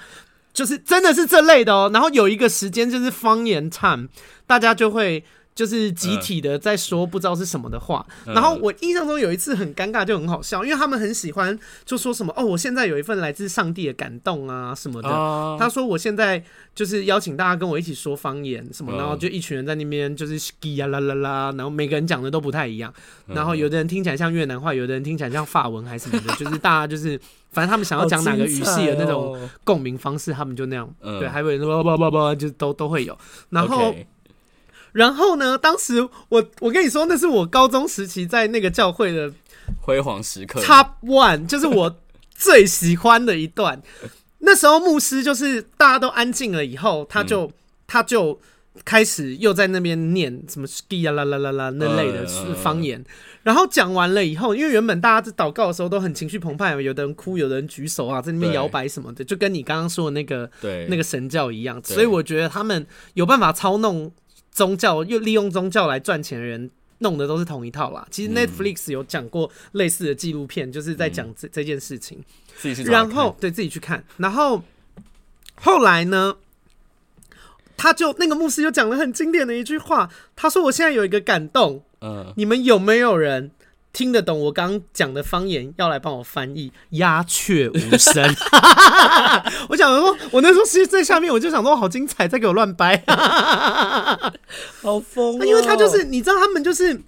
[0.53, 1.89] 就是真的是这类的哦。
[1.93, 4.07] 然后有一个时间就是方言 time，
[4.47, 5.23] 大家就会。
[5.55, 15.07] 就是集体的在说不知道是什么的话，嗯、然后我印象中有一次很尴尬，就很好笑，因为他们很喜欢就说什么哦，我现在有一份来自上帝的感动啊什么的。
[15.07, 16.43] 哦、他说我现在
[16.75, 22.93] 就是邀请大家跟我一起说方言什么，嗯、然后就一群人在那边就是叽呀啦啦啦，然后每个人讲的都不太一样，
[23.25, 27.17] 然后有的人听起来像越南话，有的人听起来像法文还是什么的，就是大家就是
[27.51, 33.17] 反正他们想要讲哪个语系的那种共鸣方式，他们就那样，嗯、对，还有人说叭叭叭，就都都会有，
[33.51, 33.95] 然后。
[34.95, 35.57] 然后呢？
[35.57, 39.29] 当时我我跟你说，那是我高中时期在那个教会的
[39.81, 41.97] 辉煌时刻，Top One，就是我
[42.33, 43.81] 最喜欢的一段。
[44.39, 47.51] 那时候牧师就是大家都安静了以后，他就、嗯、
[47.85, 48.39] 他就
[48.85, 52.97] 开始又在那边念什么 ski 呀啦啦啦啦那类的方言。
[53.01, 53.05] 嗯、
[53.43, 61.81] 然后讲完了以后，因为原本大家在祷告的时候都很情绪澎湃，有的人哭，有的人举手啊，在那边摇摆什么的，就跟你刚刚说的那个对那个神教一样。
[61.83, 64.09] 所以我觉得他们有办法操弄。
[64.55, 68.07] 宗教又利用宗教来赚钱的人，弄的都是同一套啦。
[68.09, 72.23] 其实 Netflix 有讲过类似的纪录片，就是在讲这这件事情。
[72.57, 74.63] 自己去然后对自己去看，然后
[75.55, 76.37] 后来呢，
[77.75, 83.51] 他就那个牧师就讲了很经典的一句话，他说：“我现在有一个感动，嗯，你们有没有人
[83.95, 85.73] 听得懂我刚讲的方言？
[85.77, 88.21] 要来帮我翻译。”鸦雀无声。
[89.69, 93.01] 我想说，我那时候其实在下面，我就想说，好精彩，再给我乱掰，
[94.83, 95.45] 好疯、哦。
[95.45, 97.01] 因为他就是，你知道，他们就是。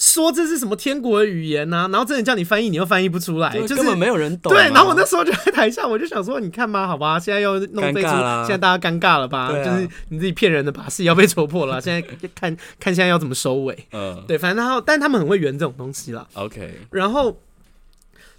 [0.00, 1.88] 说这是什么天国的语言呢、啊？
[1.88, 4.50] 然后真的叫你翻译，你又翻译不出来，就是根本没有人懂。
[4.50, 9.48] 对，然后我那时候就在台下，我就想说，你看嘛，好吧，现在又弄这出，现在大家尴尬了吧？
[9.48, 12.00] 啊、就是你自己骗人的把戏要被戳破了，现在
[12.34, 13.86] 看看现在要怎么收尾。
[13.92, 16.26] 嗯，对，反正然后，但他们很会圆这种东西啦。
[16.32, 17.38] OK，然后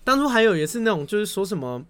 [0.04, 1.84] 当初还有也是那种，就是说什么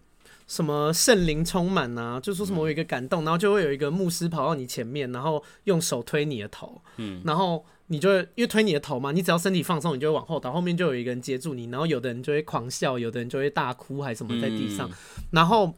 [0.48, 7.66] 什么圣灵充满啊，就说什么我有一个感动，然后就会有一个牧师跑到你前面，然后用手推你的头，嗯，然后。
[7.92, 14.90] 你就会因为推你的头嘛，你只要身体放松，你就会往后倒，后面就有一个人接住你，然后有的人就会狂笑，有的人就会大哭，还什么在地上。
[14.90, 14.94] 嗯、
[15.32, 15.76] 然后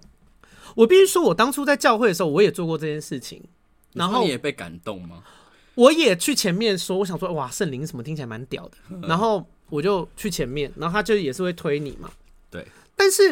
[0.76, 3.41] 我必须说，我当初在教会的时候，我也做过这件事情。
[3.93, 5.23] 然后你也被感动吗？
[5.73, 8.78] 我也去前面说，我想说，哇，圣灵什么听起来蛮屌的。
[9.08, 12.12] 然后我就去前面，然后他就也是会推你嘛。
[12.52, 12.63] 对。
[12.95, 13.30] 但是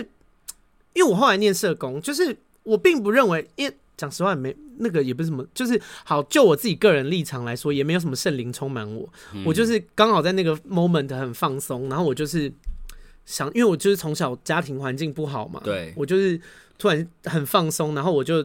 [0.93, 3.75] 因为我后来念社工，就是我并不认为，因为。
[3.97, 6.23] 讲实话，没那个也不是什么，就是好。
[6.23, 9.07] 就我自己个人立场来说，也没有什么圣灵充满我。
[9.33, 12.51] 嗯、我就是刚好在那个 moment 很放松，然后我就是
[13.25, 16.39] 想，因为我就是从小家庭环境不好嘛，对，我就是
[16.79, 18.43] 突然很放松，然后我就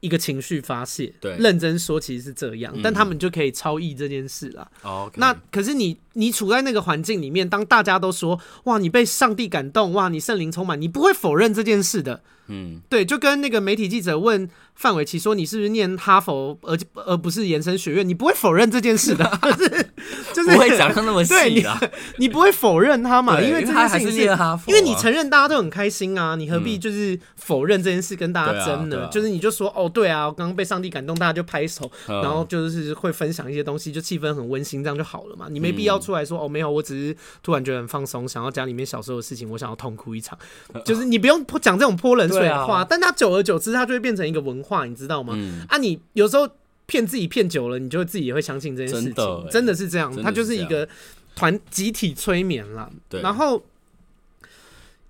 [0.00, 1.12] 一个情绪发泄。
[1.20, 4.70] 对，认真说其实是这样，嗯、但他们就可以超意这件事啦。
[4.82, 12.22] 哦那可是你你处在那个环境里面，当大家都说哇，你被上帝感动，哇，你圣灵充满，你不会否认这件事的。
[12.48, 19.90] 嗯，对，就跟那个媒体记者问范玮琪说：“你是不是念哈佛，而而不是延伸学院？”你不会否认这件事的， 就是
[20.34, 23.40] 就是不会讲到那么细的，你不会否认他嘛？
[23.40, 29.08] 因为这件事情是，念哈佛，因为你承认大家都很开心啊，你何必就是否认这件事跟大家争呢？
[29.12, 35.48] 就是你就说哦，对啊，我刚刚被上帝感动，大家就拍手，然后就是会分享一些东西，就气氛很温馨，这样就好了嘛。
[35.50, 40.38] 你没必要出来说哦，没有，我只是突然觉得很放松，想要家里面小时候的事情，我想要痛哭一场，
[40.84, 42.37] 就是你不用讲这种泼冷水。
[42.40, 45.34] 对啊，但他久而久之，他就会变成一个文化，你知道吗？
[45.36, 46.48] 嗯、啊，你有时候
[46.86, 50.14] 骗自己骗久了，你就会自己也会相信这件事情，真的，欸、真的是这样。
[50.22, 50.88] 他就是一个
[51.34, 52.90] 团集体催眠了。
[53.08, 53.20] 对。
[53.20, 53.62] 然后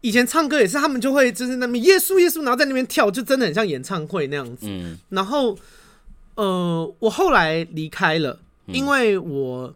[0.00, 4.66] 以前唱歌也是，他们就会就是那么耶稣耶稣，然后在那边跳，就真的很像演唱会那样子。
[4.68, 4.98] 嗯。
[5.10, 5.56] 然后，
[6.34, 9.74] 呃，我后来离开了，因为我。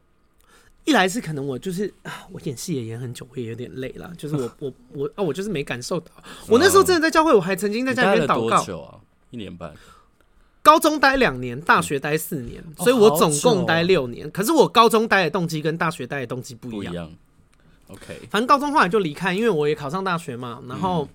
[0.84, 4.12] 一来是可能我就是啊，我演戏也演很久，我也有点累了。
[4.18, 6.10] 就是我 我我啊，我就是没感受到。
[6.48, 8.80] 我那时候真的在教会，我还曾经在家里面祷告。
[8.80, 8.98] 啊、
[9.30, 9.72] 一年半。
[10.60, 14.26] 高中待两年，大学待四年，嗯、所以我总共待六年。
[14.26, 17.10] 哦哦、可是我高中待的动机跟大学待的动机不一样。
[17.88, 20.62] OK，反正高中后来就离开，因为我也考上大学嘛。
[20.68, 21.08] 然后，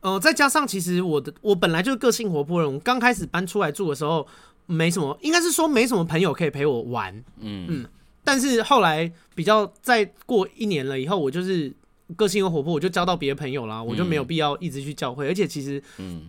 [0.00, 4.26] 嗯、呃，再加上其实我的我本来就是个性活泼人，我刚开始搬出来住的时候，
[4.66, 7.12] 没什么，应该是说没什么朋友可以陪我玩。
[7.38, 7.86] 嗯嗯。
[8.28, 11.72] 但是后来比较再过一年了以后，我就是
[12.14, 15.26] 个性又活泼，我就交到别的朋友啦，我就没有必要一直去教会。
[15.26, 16.28] 而且其实，嗯，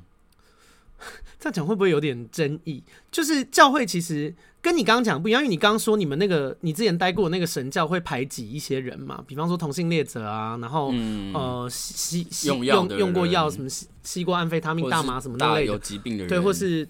[1.38, 2.81] 这样讲会不会有点争议？
[3.12, 10.93] 就是教会其实跟你刚刚讲不一样，因为你刚刚说你们那个你之前待过的那个神教会排挤一些人嘛，比方说同性恋者啊，然后
[11.33, 15.73] 呃吸吸用用用过药什么吸吸过安非他命、大麻什么那类的。
[15.73, 16.88] 有疾病的人，对，或是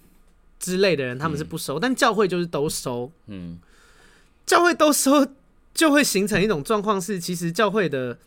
[0.60, 3.58] 之类的人，他们是不收，但教会就是都收，嗯。
[4.50, 5.28] 教会都说
[5.76, 8.18] 就会形成一种状况，是其实教会的，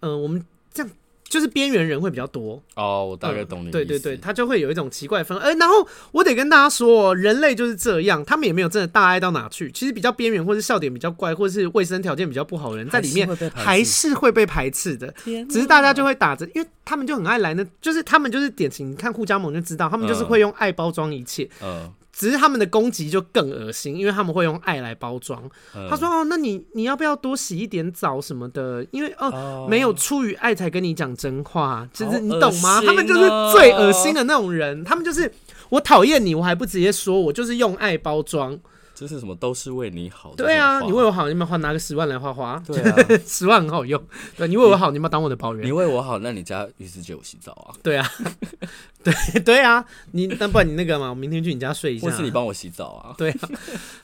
[0.00, 0.92] 嗯、呃，我们这样
[1.24, 3.06] 就是边缘人会比较多哦。
[3.06, 3.72] 我大概懂你、呃。
[3.72, 5.38] 对对对，他就会有一种奇怪分。
[5.38, 9.72] 哎、欸，然后我得跟大家说，人类就是这样，他们也没有真的大爱到哪去。
[9.72, 15.06] 其实比较边缘，或是笑点比较怪，或是卫生条件比较不好的人，在里面还是会被排斥的。
[15.24, 21.48] 哪只是大家就会打着，因为他们就很爱来呢，就是他们就是典型，你看护家盟就知道，他们就是会用爱包装一切。
[21.62, 21.68] 嗯。
[21.70, 25.42] 呃只是他们的攻击就更恶心，因为他们会用爱来包装。
[25.74, 28.86] 嗯、他说：“哦，那你你要不要多洗一点澡什么的？
[28.90, 32.78] 因为哦，哦没有出于爱才跟你讲真话，就是你懂吗？
[32.80, 33.20] 哦、他们就是
[33.52, 34.84] 最恶心的那种人。
[34.84, 35.32] 他们就是
[35.70, 38.58] 我讨厌你，我还不直接说，我就是用爱包装。”
[39.02, 39.34] 这是什么？
[39.34, 40.32] 都是为你好。
[40.36, 42.62] 对啊，你为我好，你们花拿个十万来花花。
[42.64, 44.00] 对啊， 十万很好用。
[44.36, 45.66] 对，你为我好，你们当我的保员。
[45.66, 47.74] 你为我好，那你家浴室借我洗澡啊？
[47.82, 48.08] 对啊，
[49.02, 52.08] 对对啊，你那不然你那个嘛，我明天去你家睡一下。
[52.08, 53.12] 或是你帮我洗澡啊？
[53.18, 53.48] 对啊，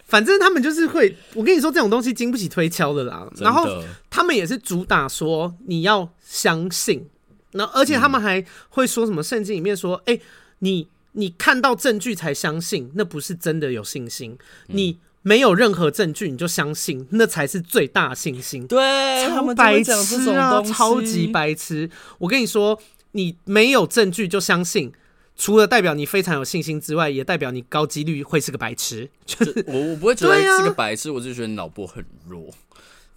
[0.04, 3.24] 反正他们就是会，我跟你说这种东西经不起推敲的啦。
[3.36, 3.66] 然后
[4.10, 7.08] 他们也是主打说你要相信，
[7.52, 10.18] 那而且他们还会说什么圣经里面说，哎，
[10.58, 10.88] 你。
[11.12, 14.38] 你看到证据才相信，那不是真的有信心。
[14.66, 18.66] 你没有任何证据你就相信，那才是最大信心。
[18.66, 21.90] 对，超白痴啊，超级白痴！
[22.18, 22.80] 我跟你说，
[23.12, 24.92] 你没有证据就相信，
[25.36, 29.10] 除了代表你非常有信心之外，也代表你高几率会是个白痴。
[29.26, 32.48] 就是 我我不会觉得是个白痴，啊、我就觉得你脑波很弱。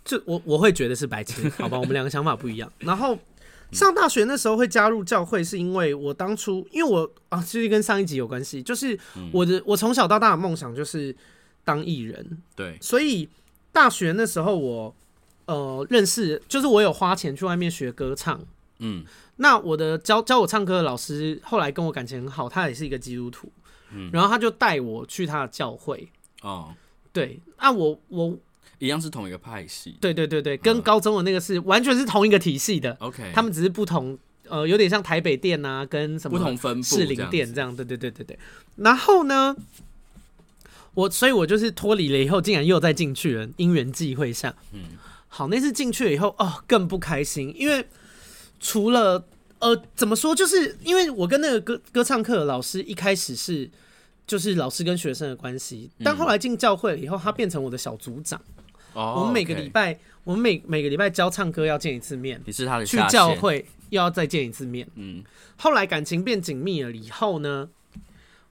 [0.03, 1.77] 就我我会觉得是白痴，好吧？
[1.77, 2.71] 我们两个想法不一样。
[2.79, 3.17] 然后
[3.71, 8.99] 上大学那时候会加入教会，是因为我当初因为我啊，其实跟上一集有关系，就是
[9.31, 11.15] 我的我从小到大的梦想就是。
[11.63, 13.29] 当艺人，对，所以
[13.71, 14.95] 大学那时候我
[15.45, 18.43] 呃认识，就是我有花钱去外面学歌唱，
[18.79, 19.05] 嗯，
[19.35, 23.47] 那我的教教我唱歌的老师后来跟我感情很好，他也是一个基督徒，
[23.91, 26.09] 嗯，然后他就带我去他的教会，
[26.41, 26.73] 哦，
[27.13, 28.35] 对，啊我我
[28.81, 34.17] 一样是同一个派系，对对对对，跟高中的那个是完全是同一个体系的，OK，他们只是不同，
[34.49, 38.39] 呃，有点像台北店啊，跟什么不同分部士林店这样，对对对对对，
[38.77, 39.55] 然后呢？
[40.93, 43.47] 我所以，我就是脱离了以后，竟然又再进去了。
[43.55, 44.81] 因缘际会下，嗯，
[45.29, 47.87] 好，那次进去了以后，哦，更不开心，因为
[48.59, 49.25] 除了
[49.59, 53.71] 呃，怎么说，就是因为我跟那个歌歌唱课的老师一开始是
[54.27, 58.41] 就是老师跟学生的关系，但后来进教会了以后，他变成我的小组长。
[58.93, 65.23] 哦，我们每个礼拜，我们每每个礼拜教唱歌要见一次面，你是他的去教会又要再见一次面，嗯，
[65.57, 67.69] 后来感情变紧密了以后呢，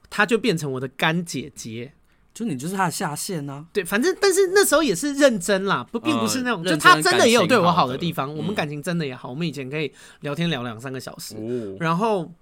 [0.08, 1.92] 他就变成我的干姐姐。
[2.32, 3.66] 就你就是他的下线呢、啊？
[3.72, 7.98] 对，反正但是那时候也是认真啦，不并不是那种，呃、就他真的也有对我好的。
[7.98, 12.32] 地方，我们感情真的也好，嗯、我们以前可以聊天聊两三个小时，哦、然后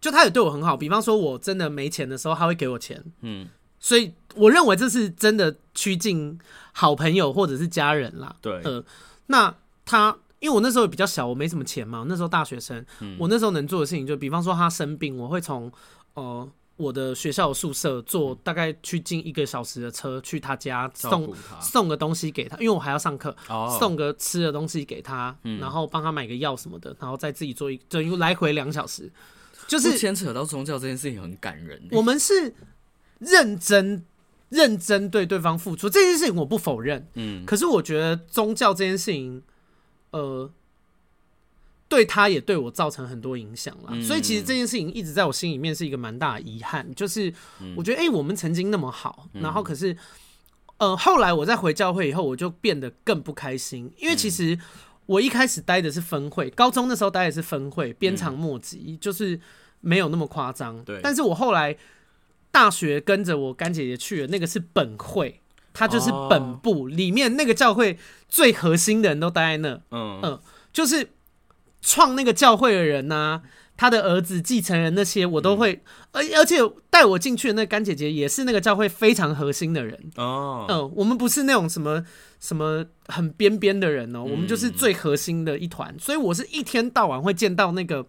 [0.00, 3.48] 就他也对我很好，比方说我真的没钱的时候，他会给我钱，嗯，
[3.84, 6.38] 所以我认为这是真的趋近
[6.72, 8.82] 好朋友或者是家人啦，对，呃，
[9.26, 15.70] 那他因为我那时候也比较小，我没什么钱嘛，那时候大学生，嗯、我那时候能做的事情就比方说他生病，我会从
[16.14, 16.48] 呃。
[16.76, 23.32] 我的学校宿舍坐大概去近一个小时的车去他家送送个东西给他，因为我还要上课，
[23.78, 29.08] 送个吃的东西给他，然后帮他买个药什么的，然后再自己做一就来回两小时，
[29.68, 31.80] 就是牵扯到宗教这件事情很感人。
[31.92, 32.52] 我们是
[33.18, 34.04] 认真
[34.48, 39.42] 认真对对方付出这件事情，我不否认，嗯，可是我觉得宗教这件事情，
[40.10, 40.50] 呃。
[41.86, 46.92] 对他也对我造成很多影响了，嗯、所以其实这件事情一直在我心里面是一个蛮大的遗憾。
[46.94, 47.32] 就是
[47.76, 49.96] 我觉得，哎、欸，我们曾经那么好，然后可是，
[50.78, 53.92] 呃，后来我在回教会以后，我就变得更不开心。
[53.98, 54.58] 因为其实
[55.06, 59.38] 我一开始待的是分会，高中那时候待的是分会，鞭长莫及，就是
[59.80, 60.82] 没有那么夸张。
[60.84, 61.76] 对，但是我后来
[62.54, 65.42] 大学跟着我干姐姐去的，那个是本会，
[65.74, 69.80] 它就是本部里面那个教会最核心的人都待在那。
[69.90, 70.40] 嗯嗯，
[70.72, 71.10] 就是。
[71.86, 73.42] 创那个教会的人呐、啊，
[73.76, 76.56] 他的儿子、继承人那些，我都会，而、嗯、而且
[76.88, 80.64] 带我进去的那干姐姐也是那个教会非常核心的人哦。
[80.66, 82.02] 嗯、呃，我们不是那种什么
[82.40, 85.94] 什么很边边的人哦、喔，嗯、我们就是最核心的一团。
[85.98, 88.06] 所以我是一天到晚会见到那个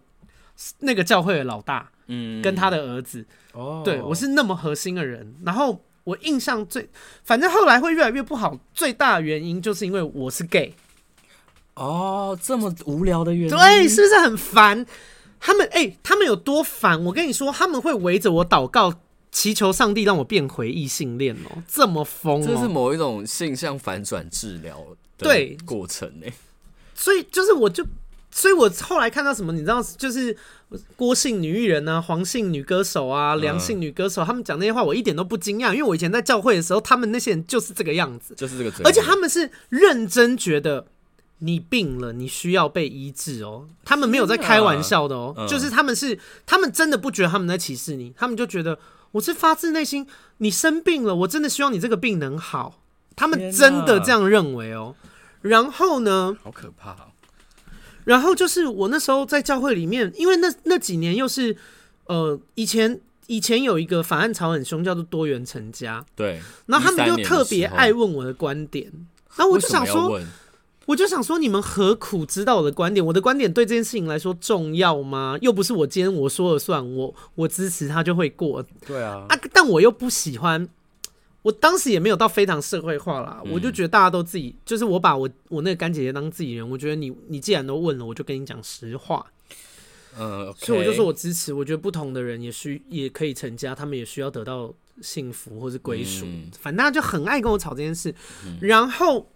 [0.78, 3.24] 那个教会的老大，嗯，跟他的儿子。
[3.52, 5.34] 哦，对，我是那么核心的人。
[5.44, 6.88] 然后我印象最，
[7.24, 10.74] 反正后来会越来越不好，最大的原因就是因为我是 gay。
[11.74, 14.86] 哦，这么无聊的原因，对，是不是很烦？
[15.38, 17.04] 他们哎、欸，他们有多烦？
[17.04, 18.94] 我跟你说，他们会围着我祷告，
[19.30, 24.82] 祈求上帝让我变回异性恋哦，这么疯、喔，这是某一种性向反转治疗
[25.18, 26.26] 对过程呢。
[26.94, 27.84] 所以就是，我就，
[28.36, 30.36] 所以我后来看到什么，你知道，就是
[30.94, 40.86] 郭姓女艺人啊，黄姓女歌手啊，梁姓女歌手，嗯、他们讲那些话，我一点都不惊讶，因为我以前在教会的时候，他们那些人就是这个样子，就是这个，而且他们是认真觉得。
[41.40, 43.68] 你病了，你需要被医治哦。
[43.84, 48.78] 他们没有在开玩笑的哦，啊嗯、就是他们是，他们真的不觉得他们在歧视你，他们就觉得
[49.12, 50.06] 我是发自内心，
[50.38, 52.80] 你生病了，我真的希望你这个病能好。
[53.14, 54.94] 他们真的这样认为哦。
[55.42, 56.34] 然后呢？
[56.42, 57.05] 好可怕哦。
[58.06, 61.54] 然后就是我那时候在教会里面，因为那那几年又是
[62.06, 66.02] 呃，以前以前有一个法案吵很凶，叫做多元成家。
[66.14, 66.40] 对。
[66.64, 68.90] 然后他们就特别爱问我的观点，
[69.36, 70.18] 然后我就想说。
[70.86, 73.04] 我就想说，你们何苦知道我的观点？
[73.04, 75.36] 我的观点对这件事情来说重要吗？
[75.40, 78.64] 又不是我今天我说了算，我我支持他就会过。
[78.86, 80.68] 对啊，啊，但我又不喜欢。
[81.46, 86.68] 我当时也没有到非常社会化啦，嗯、我就觉得大家都自己，就是我把我我那个干姐姐当自己人。
[86.68, 89.24] 我觉得你你既然都问了，我就跟你讲实话。
[90.18, 91.54] 嗯，okay、所以我就说我支持。
[91.54, 96.26] 我觉得不同的人也需也可以成家，他们也需要得到幸福或是归属。
[96.26, 98.12] 嗯、反正大家就很爱跟我吵这件事，
[98.44, 99.28] 嗯、然后。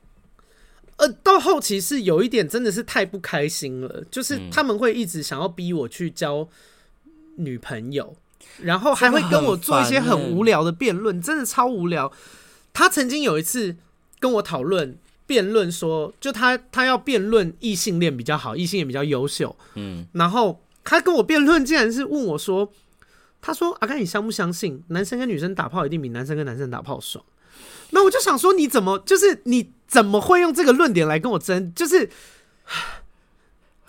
[0.97, 6.47] 呃，到后期是有一点真的是太不开心了，就是他们会一直想要逼我去交
[7.37, 8.15] 女朋友，
[8.63, 12.13] 然后还会跟我做一些很无聊的辩论，真的超无聊。
[12.73, 13.77] 他曾经有一次
[14.19, 14.97] 跟我讨论
[15.27, 19.57] 辩论，说就他他要辩论异性恋比较好，异性恋比较优秀。
[19.75, 22.73] 嗯，然后他跟我辩论，竟然是问我说
[23.43, 27.25] ：“他说阿甘，你相不相信男生跟女生打炮一定比男生跟男生打炮爽？”
[27.91, 31.73] 那我就想说，你怎么就是你怎么会用这个论点来跟我争？
[31.75, 32.09] 就是。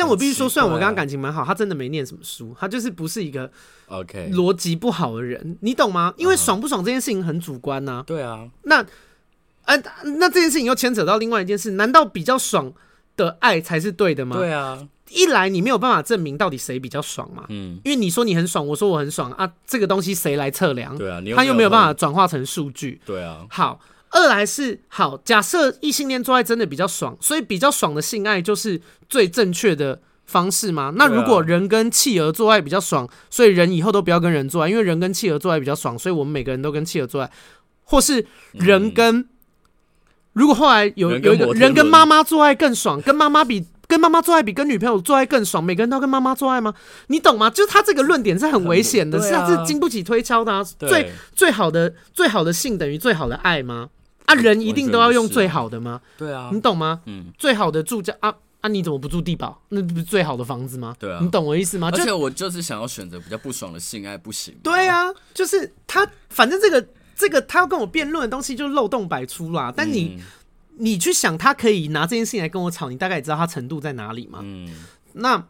[0.02, 3.52] 但我必须说，虽然我跟他感情蛮好，他真的没念什么书，他就是不是一个
[3.86, 6.12] OK 逻辑不好的人，你懂吗？
[6.18, 8.04] 因为爽不爽这件事情很主观呐。
[8.08, 8.84] 对啊，那
[9.66, 9.78] 呃，
[10.18, 12.74] 那这件事情又牵扯到另外一件事，难道比较爽
[13.16, 14.38] 的爱才是对的吗？
[14.38, 20.98] 对啊，一来你没有办法证明到底谁比较爽嘛，嗯，因为你说你很爽，我说我很爽啊，这个东西谁来测量？
[20.98, 23.00] 对啊，他又没有办法转化成数据。
[23.06, 23.80] 对啊，好。
[24.12, 30.94] 二来是好，假设异性恋做爱真的比较爽，所以比较爽的性爱就是最正确的方式吗？
[30.96, 37.32] 那如果人跟企鹅做爱比较爽，所以人以后都不要跟人做爱，因为人跟企鹅做爱比较爽，所以我们每个人都跟企鹅做爱，
[37.86, 39.30] 或是人跟、嗯、
[40.34, 46.74] 如果后来有有一个人跟妈妈做爱更爽，跟妈妈比跟妈妈做爱比跟女朋友做爱更爽，每个人都跟妈妈做爱吗？
[47.08, 47.50] 你懂吗？
[47.50, 50.62] 就是他这个论点是很危险的，是啊，是经不起推敲的、啊。
[50.64, 53.90] 最最好的最好的性等于最好的爱吗？
[54.32, 56.02] 啊，人一定都要用最好的吗？
[56.18, 57.02] 对啊，你懂吗？
[57.06, 59.62] 嗯，最好的住家啊啊，你怎么不住地堡？
[59.70, 60.96] 那不是最好的房子吗？
[61.00, 61.90] 对啊，你懂我意思吗？
[61.92, 64.56] 而且我就是想要选择比较不爽的性爱，不行？
[64.64, 69.74] 对啊，就是他，反正这个这个他要跟我辩论的东西就漏洞百出啦。
[69.76, 70.22] 但你
[70.78, 74.40] 你去想，他可以拿这件事情来跟我吵，你大概也知道他程度在哪里嘛？
[74.44, 74.70] 嗯，
[75.14, 75.44] 那。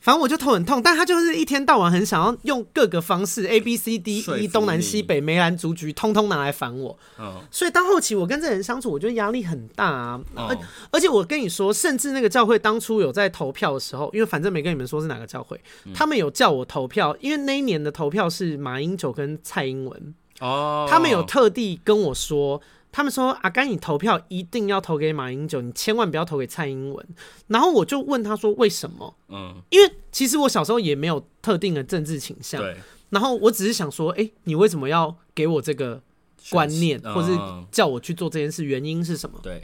[0.00, 10.20] 反正我就头很痛，但他就是一天到晚很想要用各个方式 A B C D E 东南西北梅兰竹菊通通拿来烦我，哦、所以到后期我跟这人相处，我觉得压力很大啊。
[10.34, 10.58] 而、哦、
[10.90, 20.14] 而且我跟你说，甚至那个教会当初有在投票的时候，因为反正没跟你们说是哪个教会，嗯、他们有叫我投票，因为那一年的投票是马英九跟蔡英文。
[20.40, 22.60] 哦，他们有特地跟我说。
[22.92, 27.08] 他们说：“阿甘，你投票一定要投给马英九，你千万不要投给蔡英文。”
[27.48, 32.60] 然后我就问他说：“为什么？”嗯，因为其实我小时候也没有特定的政治倾向。
[32.60, 32.76] 对。
[33.10, 36.02] 然后我只是想说：“哎，你为什么要给我这个
[36.50, 37.38] 观念，或是
[37.70, 38.64] 叫我去做这件事？
[38.64, 39.62] 原因是什么？”对。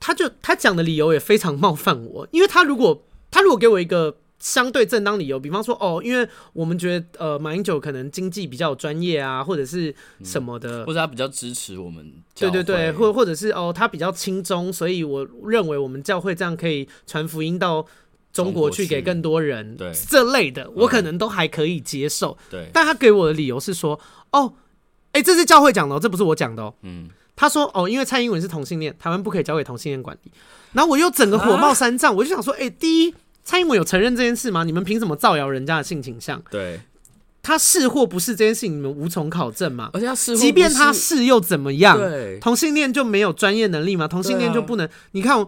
[0.00, 4.16] 他就他讲的理由也非常冒犯我，因为他如果他如果给我一个。
[4.44, 9.92] 相对正当理由，比方说哦，因为我们觉得呃，马英九可能经济比较专业啊，或者是
[10.22, 17.86] 什么的，嗯、或者他比较支持我们，对对对，或或者是哦，他比较轻松，所以我认为我们教会这样可以传福音到
[18.34, 22.36] 中国去给更多人，对这类的，我可能都还可以接受。
[22.50, 23.98] 对，但他给我的理由是说，
[24.32, 24.52] 哦，
[25.12, 26.74] 哎、欸，这是教会讲的、哦，这不是我讲的哦。
[26.82, 30.30] 嗯，他说哦，因为蔡英文是同性恋，台湾不可以交给同性恋管理。
[30.72, 33.14] 然后我又整个火冒三丈，啊、我就想说，哎、欸，第一。
[33.44, 34.64] 蔡英文有承认这件事吗？
[34.64, 36.42] 你们凭什么造谣人家的性倾向？
[36.50, 36.80] 对，
[37.42, 39.90] 他是或不是这件事情，你们无从考证嘛？
[39.92, 41.98] 而且他是，即便他是又怎么样？
[41.98, 44.08] 对，同性恋就没有专业能力吗？
[44.08, 44.88] 同性恋就不能？
[45.12, 45.38] 你看，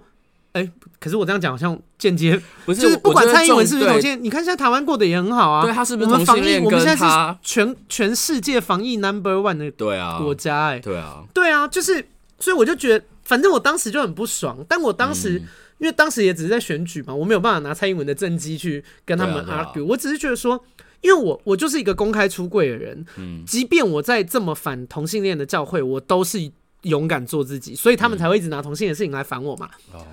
[0.52, 5.64] 哎、欸，可是我这样讲好像间接不是，就是不管蔡英文是不是同性恋，你看现在台湾过得也很好啊。
[5.64, 6.62] 对，他是不是同性恋？
[6.62, 12.06] 我们现在是全全世界防疫 number one 的对啊国家哎，对啊，对啊，就是，
[12.38, 15.38] 所以我就觉得，反正我当时就很不爽，但我当时。
[15.38, 15.48] 嗯
[15.78, 19.84] 因为当时也只是在选举嘛，我没有办法拿蔡英文的政绩去跟他们 argue。
[19.84, 20.64] 我只是觉得说，
[21.02, 26.50] 因为我我就是一个公开出柜的人，嗯，即便我在这么反同性恋的教会，我都是
[26.82, 29.68] 勇敢做自己，所以他们才会一直拿同性恋的事情来烦我嘛。
[29.92, 30.06] 哦，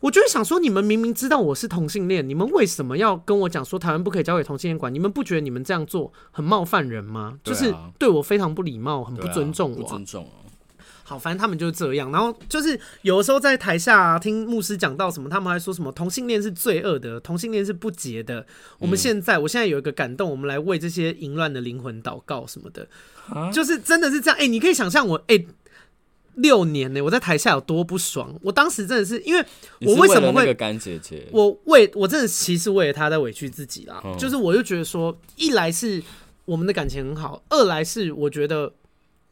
[0.00, 4.92] 我就会想说，你们明明知道我是同性恋，你们为什么要跟我讲说台湾不可以交给同性恋管？
[4.92, 7.38] 你们不觉得你们这样做很冒犯人吗？
[7.44, 10.28] 就是对我非常不礼貌，很不尊重我，不尊重。
[11.10, 12.12] 好，反正他们就是这样。
[12.12, 18.46] 然后就是有的时候在台下、啊、听牧师讲到什么，他们还说什么同性恋是罪恶的，同性恋是不洁的。
[18.78, 22.86] 我们现在，我现在有一个感动，我们来为这些淫乱的灵魂祷告什么的，
[23.28, 24.36] 啊、就是真的是这样。
[24.36, 25.46] 哎、欸，你可以想象我哎、欸、
[26.36, 28.32] 六年呢、欸，我在台下有多不爽。
[28.44, 29.44] 我当时真的是因为
[29.80, 31.26] 我为什么会干姐姐？
[31.32, 34.00] 我为我真的其实为了他在委屈自己啦。
[34.04, 36.00] 嗯、就是我就觉得说，一来是
[36.44, 38.72] 我们的感情很好，二来是我觉得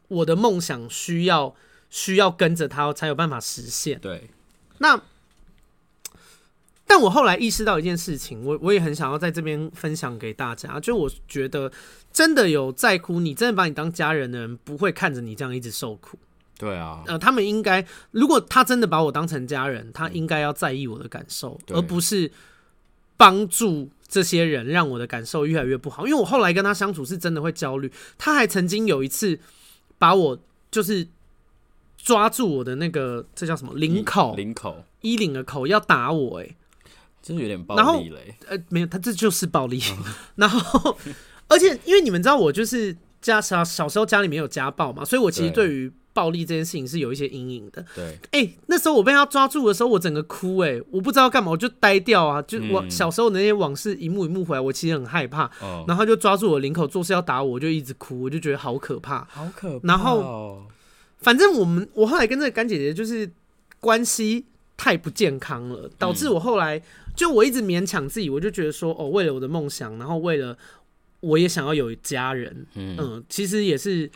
[0.09, 1.55] 我的梦想需要。
[1.89, 3.99] 需要跟着他才有办法实现。
[3.99, 4.29] 对，
[4.77, 5.01] 那
[6.85, 10.79] 但我后来意识到一件事情，我我也很想要在这边分享给大家。
[10.79, 11.71] 就我觉得，
[12.11, 16.17] 真的有在乎你，真的把你当家人的人，不会看着你这样一直受苦。
[16.57, 22.31] 对啊，呃，他们应该，如果他真的把我当成家人，他应该要在意我的感受，对而不是
[23.17, 26.07] 帮助这些人让我的感受越来越不好。
[26.07, 27.91] 因为我后来跟他相处是真的会焦虑。
[28.17, 29.39] 他还曾经有一次
[29.97, 30.39] 把我
[30.71, 31.07] 就是。
[32.01, 34.35] 抓住我的那个，这叫什么领口？
[34.35, 36.55] 领口衣领的口要打我、欸，哎，
[37.21, 38.35] 真的有点暴力嘞。
[38.47, 39.81] 呃，没有，他这就是暴力。
[40.35, 40.97] 然后，
[41.47, 47.85] 而且因为你们知道我就是家小小时候家里面有家暴嘛，所以我其实对于暴力这件事情是有一些阴影的。
[47.95, 55.45] 对，哎、欸，那时候我被他抓住的时候，我整个哭、欸，哎，我不知道干嘛，我就呆掉啊，就我小时候那些往事一幕一幕回来，我其实很害怕。
[55.61, 59.87] 哦、然后他就抓住我领口，做事要打我，我就一直哭，我就觉得好可怕，好可怕。
[59.87, 60.63] 然后，
[61.19, 63.29] 反正我们我后来跟这个干姐姐就是
[63.79, 64.45] 关系
[64.75, 66.81] 太不健康了，导致我后来
[67.15, 70.57] 就我一直勉强自己，我就觉得说，哦，为了我的梦想，然后为了
[71.19, 74.09] 我也想要有家人，嗯，嗯，其实也是。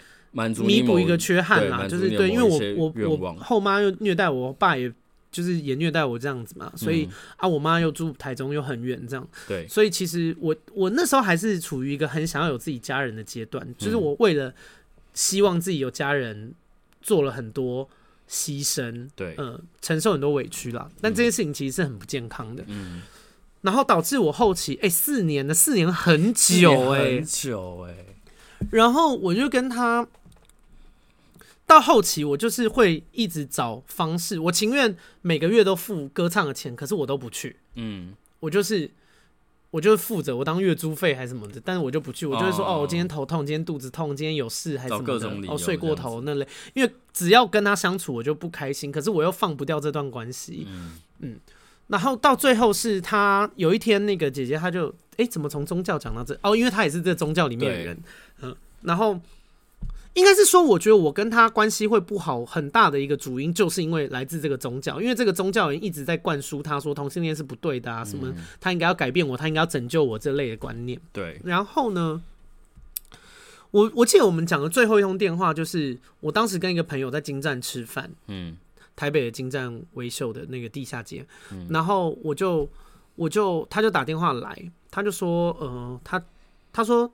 [0.66, 4.92] 弥补一个缺憾啦，就是对，因为我我我后妈又虐待我，我爸也
[5.32, 14.52] 就是也虐待我这样子嘛，所以、嗯、啊，我妈又住台中又很远，这样，对，所以其实我我那时候还是处于一个很想要有自己家人的阶段，就是我为了
[15.14, 16.52] 希望自己有家人，
[17.04, 17.88] 做了很多
[18.28, 23.04] 牺牲，对，嗯，承受很多委屈啦，但这件事情其实是很不健康的，嗯，
[23.62, 28.06] 然后导致我后期，哎、欸，四年的四年很久、欸，哎，很久、欸，哎，
[28.72, 30.08] 然后我就跟他。
[31.66, 37.56] 到后期，我就是会一直找方式，我情愿每个月都付歌唱的钱，可是我都不去。
[37.76, 38.92] 嗯，我就是
[39.74, 46.48] 我就是负责我当月租费还是什么的，但是我就不去，我就会说哦，哦，我今天头痛，今天肚子痛，今天有事还是什么的，哦，睡过头那类。
[46.76, 50.68] 因为只要跟他相处，我就不开心，可是我又放不掉这段关系。
[50.70, 51.40] 嗯嗯，
[51.88, 56.38] 然后到最后是他有一天那个姐姐，她就哎、欸，怎么从宗教讲到这？
[56.44, 57.98] 哦，因为她也是这宗教里面的人。
[58.44, 59.20] 嗯，然后。
[60.14, 71.00] 应该是说，我觉得我跟他关系会不好，很大的一个主因就是因为来自这个宗教，因为这个宗教人一直在灌输他说同性恋是不对的啊，什么他应该要改变我，他应该要拯救我这类的观念。
[71.12, 71.42] 对。
[71.44, 72.22] 然后呢，
[73.72, 78.56] 我我记得我们讲的最后一通电话，就是我当时跟一个朋友在金站吃饭，嗯，
[78.96, 81.26] 台北的金站维秀的那个地下街，
[81.70, 82.70] 然后我就
[83.16, 86.24] 我就他就打电话来，他就说，呃，他
[86.72, 87.12] 他说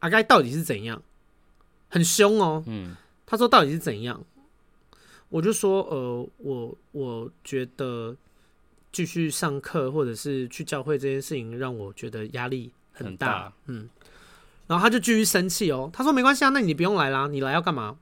[0.00, 1.02] 阿该到底是怎样？
[1.92, 4.24] 很凶哦，嗯，他说到底是怎样？
[5.28, 8.16] 我就说，呃，我我觉得
[8.90, 13.88] 继续上课或者是去教会这件事情让我觉得压力很大，很大，嗯，
[14.66, 17.96] 然后他就继续生气哦，他说没关系啊，那你不用来啦，你来要干嘛？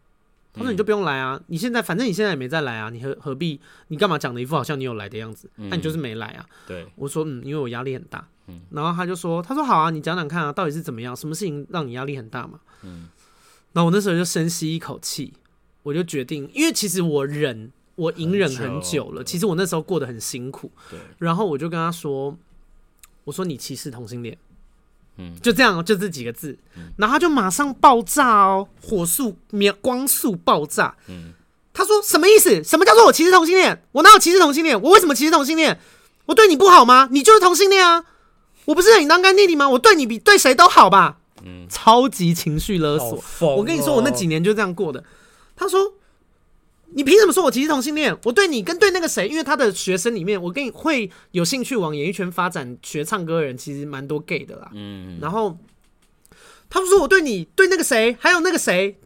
[0.53, 3.61] 他说你就不用来啊，你现在反正你现在也没再来啊，你何何必？
[3.89, 5.49] 你干嘛讲的一副好像你有来的样子？
[5.57, 6.47] 那你就是没来啊。
[6.67, 11.15] 对，我说嗯，因为我压力很大，嗯，然后他就说，他说好啊，你讲讲看啊，到底是怎么样？
[11.15, 12.59] 什么事情让你压力很大嘛？
[12.83, 13.09] 嗯。
[13.73, 15.33] 那我那时候就深吸一口气，
[15.83, 19.23] 我就决定，因为其实我忍，我隐忍很久了。
[19.23, 20.71] 其实我那时候过得很辛苦。
[20.91, 20.99] 对。
[21.19, 22.37] 然后我就跟他说
[23.25, 24.37] ：“我说你歧视同性恋。”
[25.19, 26.59] 嗯，就这样，就这几个字。
[26.97, 30.97] 然后他就马上爆炸哦，火速、秒光速爆炸。
[31.09, 31.35] 嗯。
[31.73, 32.65] 他说：“什么意思？
[32.65, 33.83] 什么叫做我歧视同性恋？
[33.93, 34.81] 我哪有歧视同性恋？
[34.83, 35.79] 我为什么歧视同性恋？
[36.27, 37.09] 我对你不好吗？
[37.13, 38.05] 你就是同性恋啊！
[38.65, 39.69] 我不是让你当干弟弟吗？
[39.69, 43.23] 我对你比对谁都好吧？”嗯，超级情绪勒索。
[43.49, 45.03] 哦、我跟你说，我那几年就这样过的。
[45.57, 45.93] 他说
[46.95, 48.17] ：“你凭什么说我歧视同性恋？
[48.25, 54.71] 我对你跟对那个谁，因为他的学生里面，我跟你会有兴趣往演艺圈发展、学唱歌的人，其实蛮多 gay 的啦。
[54.73, 55.59] 嗯，然后
[56.71, 58.99] 他们说我对你、对那个谁，还有那个谁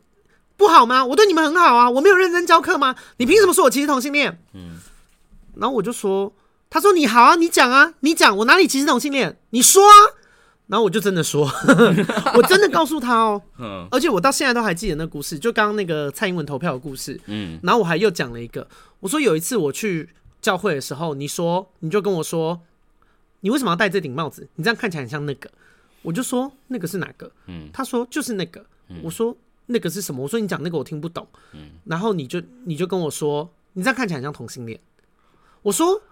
[0.57, 1.05] 不好吗？
[1.05, 2.95] 我对你们很好啊，我没有认真教课吗？
[3.17, 4.41] 你凭什么说我歧视同性恋？
[4.53, 4.79] 嗯，
[5.57, 6.33] 然后我就说，
[6.71, 9.39] 他说你好啊，你讲啊，你讲，我哪里歧视同性恋？
[9.51, 10.23] 你说啊。”
[10.75, 11.49] 然后我就真的说，
[12.35, 13.41] 我真的告诉他哦，
[13.93, 18.67] 而且我到现在都还记得那故事，就刚刚那个蔡英文投票的故事，嗯，然后我还又讲了一个，
[18.99, 20.09] 我说有一次我去
[20.43, 22.61] 教会的时候，你说你就跟我说，
[23.43, 24.49] 你为什么要戴这顶帽子？
[24.57, 25.49] 你这样看起来很像那个，
[26.03, 27.31] 我就说那个是哪个？
[27.47, 28.67] 嗯，他说就是那个，
[29.05, 30.25] 我说那个是什么？
[30.25, 34.81] 我说你讲那个我听不懂，嗯，然后你就你就跟我说，你这样看起来很像同性恋，
[35.63, 36.03] 我说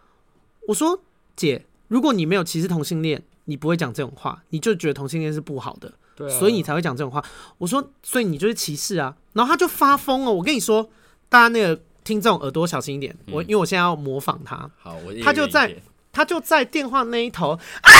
[0.68, 1.02] 我说
[1.34, 3.20] 姐，如果你没有歧视同性恋。
[3.44, 7.22] 你不会讲这种话，你就觉得同性恋是不好的，对啊，所以你才会讲这种话。
[7.58, 9.14] 我说，所以你就是歧视啊。
[9.32, 10.32] 然后他就发疯哦。
[10.32, 10.88] 我跟你说，
[11.28, 13.16] 大家那个听众耳朵小心一点。
[13.26, 15.74] 嗯、我因为我现在要模仿他，好，我他就在
[16.12, 17.90] 他就在电话那一头，啊，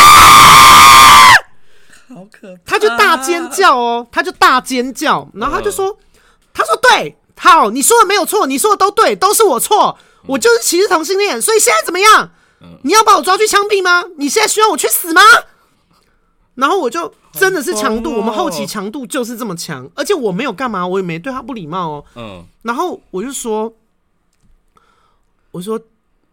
[2.15, 5.97] 好可怕，他就大尖叫哦，他就大尖叫，然后他就说，呃、
[6.53, 12.31] 他说对，好，你说的没有错，你说的都对，都是我错，我就是歧视同性恋，所以现在怎么样？
[12.83, 14.05] 你要把我抓去枪毙吗？
[14.19, 15.23] 你现在需要我去死吗？
[16.55, 22.05] 然后我就真的是强度，我们后期强度就是这么强，而且我没有干嘛，我也没对他不礼貌哦。
[22.15, 23.75] 嗯，然后我就说，
[25.51, 25.81] 我说，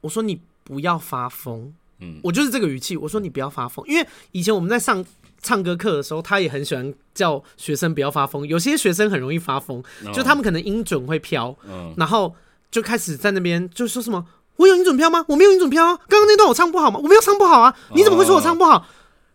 [0.02, 5.04] 我说你不要发疯，嗯，我就是这个语气，我说你不要发疯，因为以前我们在上
[5.42, 9.82] 唱歌课的时候，他也很喜欢叫学生不要发疯，有些学生很容易发疯，
[10.14, 12.36] 就他们可能音准会飘，嗯，然后
[12.70, 14.26] 就开始在那边就说什么。
[14.60, 15.26] 我有音准飘吗？
[15.30, 15.96] 我没有音准飘啊！
[16.08, 17.00] 刚刚那段我唱不好吗？
[17.02, 17.74] 我没有唱不好啊！
[17.96, 18.86] 你怎么会说我唱不好？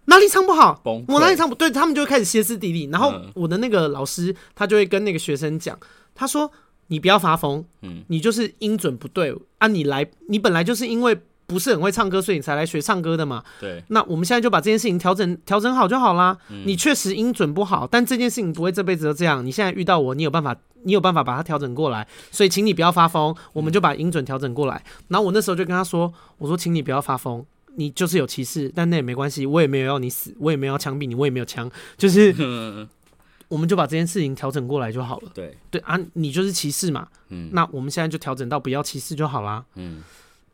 [0.05, 0.81] 哪里唱不好？
[1.09, 1.70] 我哪里唱不对？
[1.70, 2.91] 他们就会开始歇斯底里。
[2.93, 5.79] 然后我的那个老师他就会跟那个学生讲，
[6.14, 6.53] 他说
[6.89, 13.42] ：“你不要发疯，嗯，你就是音准不对啊，你来，你本来就是因为。”不是很会唱歌，所以你才来学唱歌的嘛？
[13.61, 13.82] 对。
[13.88, 16.36] 那我们现在就把这件事情调整调整好就好啦。
[16.51, 19.45] 嗯、你确实音准不好，但这件事情不会这辈子都这样。
[19.45, 22.07] 你现在遇到我，你有办法，你有办法把它调整过来。
[22.30, 24.82] 所以，请你不要发疯，我们就把音准调整过来。
[24.86, 27.45] 嗯、然后我那时候就跟他说：“我说，请你不要发疯，
[27.76, 32.34] 你就是有歧视，但那也没关系，我也没有要你死，我也没有要枪毙你，我也没有枪，就是，
[33.49, 35.30] 我们就把这件事情调整过来就好了。
[35.34, 37.07] 对对啊，你就是歧视嘛。
[37.28, 37.51] 嗯。
[37.53, 39.64] 那我们现在就调整到不要歧视就好啦。
[39.74, 40.03] 嗯。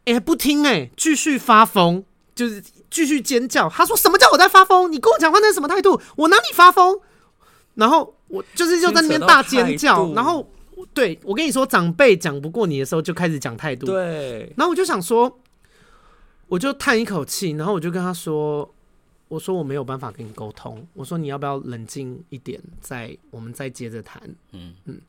[0.07, 2.03] 哎、欸，不听哎、欸，继续发疯，
[2.35, 3.69] 就是继续尖叫。
[3.69, 4.91] 他说：“什么叫我在发疯？
[4.91, 6.01] 你跟我讲话那是什么态度？
[6.17, 6.99] 我哪里发疯？”
[7.75, 10.13] 然后我就是就在那边大尖叫。
[10.15, 10.49] 然后
[10.95, 13.87] 对我跟你说，长辈讲不过你的时候，就开始讲态度。
[13.87, 14.53] 对。
[14.57, 15.39] 然后我就想说，
[16.49, 18.69] 我就叹一口气，然后我就跟他说
[19.29, 20.85] ：“我说我没有办法跟你沟通。
[20.95, 24.21] 我说你要不要冷静一点，再我们再接着谈。”
[24.53, 25.01] 嗯嗯。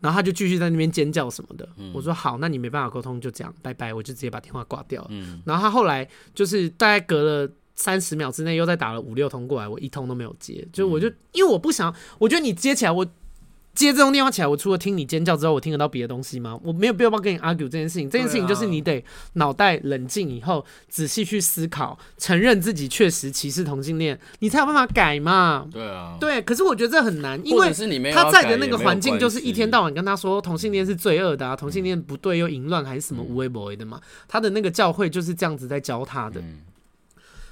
[0.00, 1.68] 然后他就继续在那边尖叫什么的。
[1.76, 5.08] 嗯、我说好，那你没办法沟通，就这样，拜拜，我就直接把电话挂掉了。
[5.10, 10.66] 嗯、然后他后来就是大概隔了三十秒之内，又再打了五六通过来，我一通都没有接。
[10.72, 13.06] 就我就、嗯、因为我不想，我觉得你接起来我。
[13.78, 16.58] 接这通电话起来，我除了听你尖叫之后，我听得到别的东西吗？
[16.64, 18.10] 我没有必要跟你 argue 这件事情。
[18.10, 19.04] 这件事情就是你得
[19.34, 25.66] 脑袋冷静以后，仔细去思考，承认自己确实歧视同性恋，你才有办法改嘛。
[25.70, 26.42] 对啊，对。
[26.42, 27.70] 可是我觉得这很难，因为
[28.12, 34.00] 他在的那个环境就是一天到晚跟他说同性恋是罪恶的啊，同性恋不对又淫乱还是什么无为 boy 的嘛。
[34.26, 36.42] 他的那个教会就是这样子在教他的。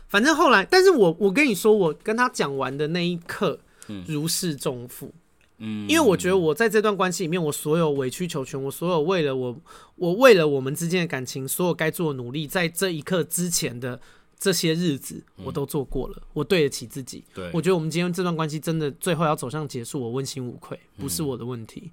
[0.09, 3.59] 反正后来，但是我我跟你说，我跟他讲完的那一刻，
[4.07, 5.07] 如释重负。
[5.07, 5.13] 嗯，
[5.59, 9.57] 因为我觉得我在这段关系里面，我所有委曲求全，我所有为了我，
[9.95, 13.99] 我为了我们之间的感情，所有该做的努力，在这一刻之前的
[14.39, 17.25] 这些日子，我都做过了，我对得起自己。
[17.35, 21.91] 对，我觉得我们今天这段关系真的最后要走向结束，我问心无愧，不是我的问题。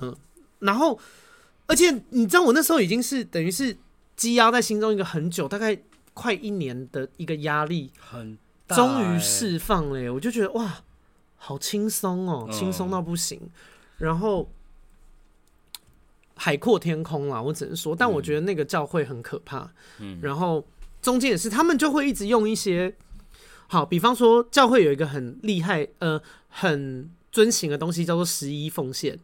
[0.00, 0.14] 嗯，
[0.58, 0.98] 然后，
[1.66, 3.74] 而且你知道，我那时候已经是等于是
[4.14, 5.78] 积压在心中一个很久，大概
[6.12, 8.36] 快一年的一个压力，很
[8.68, 10.82] 终于释放了耶，我就觉得哇。
[11.46, 13.38] 好轻松哦，轻松到不行。
[13.38, 13.50] Oh.
[13.98, 14.50] 然后
[16.34, 19.70] 海阔天空啦，我只能说，但我觉得那个教会很可怕。
[20.00, 20.66] 嗯，然后
[21.00, 22.92] 中间也是，他们就会一直用一些
[23.68, 29.16] 好，比方说教会有一个很厉害呃很遵行的东西，叫做十一奉献。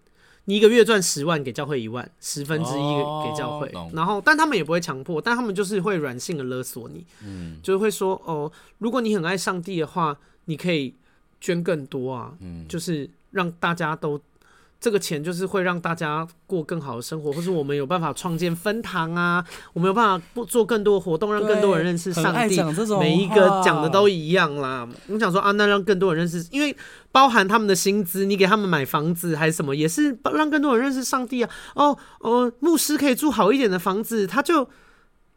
[0.45, 2.83] 你一个月赚十万，给教会一万，十分之一
[3.25, 3.67] 给教会。
[3.71, 7.05] Oh, 然后，但他们也不会强迫，但他们就是会软性的勒索你。
[7.25, 10.95] 嗯，就是会说哦，如果你很爱上帝的话，你可以。
[11.43, 14.19] 捐更多啊，嗯，就是让大家都
[14.81, 22.63] 这个钱，就是会让大家过更好的生活，或是我们有办法创建分堂啊，我们有办法不做更多的活动，让更多人认识上帝。
[23.01, 24.89] 每一个讲的都一样啦。
[25.09, 26.77] 我想说啊，那让更多人认识，因为
[27.11, 31.51] 包含他们的薪资，你给他们买房子还是什么，也是让更多人认识上帝啊。
[31.75, 34.69] 哦哦，牧师可以住好一点的房子，他就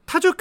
[0.06, 0.32] 他就。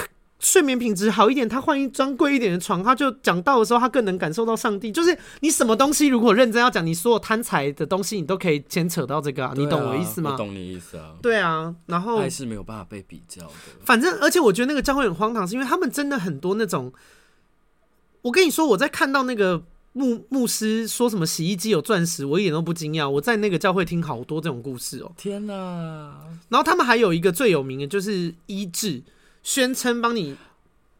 [0.45, 4.93] 睡眠品质好一点，他换一张贵一点的床，他就讲道的时候，他更能感受到上帝。
[4.93, 10.33] 就是你什么东西，如果认真要讲，你所有贪财的东西，你都可以牵扯到这个啊，啊你懂我意思吗？
[10.33, 11.15] 我懂你意思啊。
[11.23, 13.53] 对啊，然后还是没有办法被比较的。
[13.83, 16.93] 反正，而且我觉得那个教会很荒唐，是因为他们真的很多那种。
[18.21, 19.63] 我跟你说，我在看到那个
[19.95, 23.09] 牧牧师说什么洗衣机有钻石，我一点都不惊讶。
[23.09, 25.13] 我在那个教会听好多这种故事哦、喔。
[25.17, 26.21] 天哪！
[26.51, 29.03] 然后他们还有一个最有名的就是医治。
[29.45, 30.35] 宣称帮你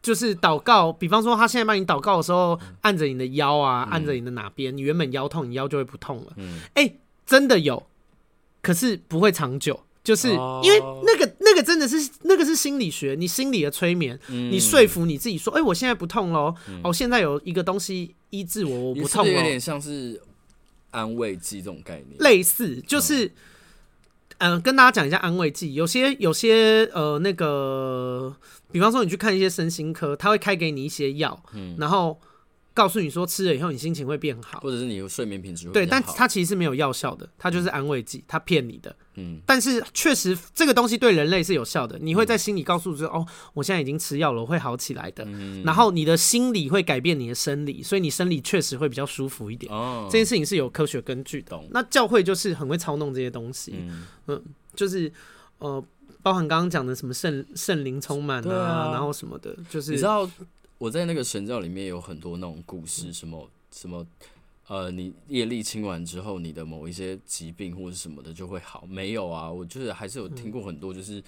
[0.01, 6.33] 就是祷告，比方说他现在帮你祷告的时候，按着你的腰啊，按着你的哪边，你原本腰痛，你腰就会不痛了。
[6.37, 6.93] 嗯，哎，
[7.25, 7.87] 真的有，
[8.61, 20.21] 可是不会长久，就是因为那个那个真的是那个是心理学，你心理的催眠，你说服你自己说，哎，我现在不痛喽，哦，现在有一个东西医治我，我不痛了，有点像是
[20.91, 23.25] 安慰剂这种概念，类似就是。
[23.25, 23.31] 嗯、
[24.37, 28.35] 呃，跟大家讲一下安慰剂，有些有些呃那个，
[28.71, 32.19] 比方说你去看一些身心科，他会开给你一些药，嗯，然后
[32.75, 38.93] 告诉你说吃了以后你心情会变好，或者是你睡眠品质会对，但它其实是没有药效的，它就是安慰剂，它骗你的。
[39.15, 41.97] 嗯，但是确实这个东西对人类是有效的。
[41.99, 45.23] 你会在心里告诉说：“嗯、哦，我现在已经吃药了，我会好起来的。
[45.25, 49.71] 嗯”然后你的心理会改变你的生理，所以你生理确实会比较舒服一点。
[49.71, 51.51] 哦，这件事情是有科学根据的。
[51.51, 53.75] 懂那教会就是很会操弄这些东西。
[53.77, 54.43] 嗯，嗯，
[54.75, 55.09] 就是
[55.59, 55.81] 呃，
[56.21, 60.29] 包含刚刚讲的什么圣圣灵充满啊，啊然后什么的，就是你知道
[60.77, 64.05] 我在那个神教里面有很多那种故事，什么什么。
[64.67, 68.83] 呃，你业力清完之后，你的某一些疾病或者什么的就会好？
[68.89, 71.21] 没有啊，我就是还是有听过很多，就是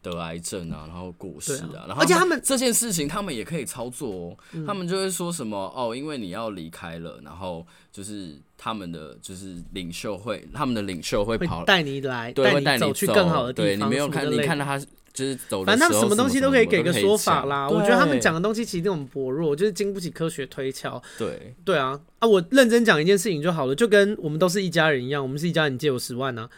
[0.00, 14.80] 得癌症啊，然后过世啊，啊然后而且他们这件事情他们也可以操作哦，嗯、他们就会说什么哦，因为你要离开了，然后就是他们的就是领袖会，他们的领袖会跑带你来，对，带会带你走去更好的地方，对，你没有看，你看到他。
[15.14, 17.68] 就是走，反正他们什么东西都可以给个说法啦。
[17.68, 21.00] 我觉得他们讲的东西其实都很薄弱，就是经不起科学推敲。
[21.16, 22.26] 对对啊啊！
[22.26, 26.48] 我认真讲一件事情就好了，就跟我们都是一家人一样，我们是一家人，你借我十万呢、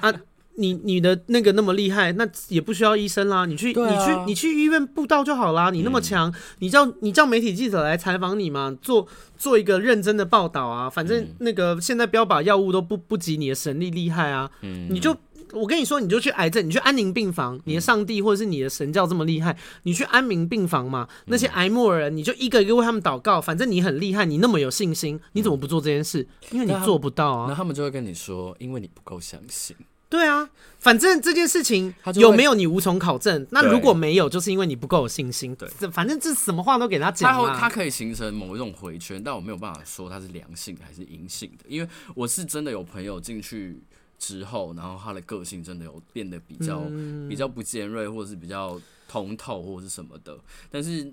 [0.00, 0.08] 啊？
[0.08, 0.20] 啊，
[0.56, 5.68] 你你的那个那么厉害，那也不需要医生啦，你去、啊、你去你去医院布道就好啦。
[5.68, 10.88] 你那么强、嗯，你叫你叫媒体记者来采访你嘛，做做一个认真的报道啊。
[10.88, 15.14] 反正那个现在标靶药物都不不及你的神力厉害啊，嗯、你就。
[15.52, 21.08] 我跟你说，你就去癌症，你去安宁病房，你的上帝或者是你的神教这么厉害，你去安宁病房嘛？
[21.26, 26.26] 那些癌末人，你就一个一个为他们祷告，反正你很厉害，你那么有信心，你怎么不做这件事？
[26.50, 27.46] 因为你做不到啊。
[27.48, 29.76] 那他们就会跟你说，因为你不够相信。
[30.08, 33.46] 对啊，反正这件事情有没有你无从考证。
[33.50, 35.54] 那如果没有，就是因为你不够有信心。
[35.54, 37.32] 对，反正这什么话都给他讲。
[37.32, 43.80] 他他可以形成某一种回圈，但我没有办法说它是良性还是阴性的，因为我是真的有朋友进去。
[44.20, 50.38] 之后，然后他的个性真的有变得比较、嗯、比较不尖锐，或者是比较通透，或者是什么的。
[50.70, 51.12] 但是，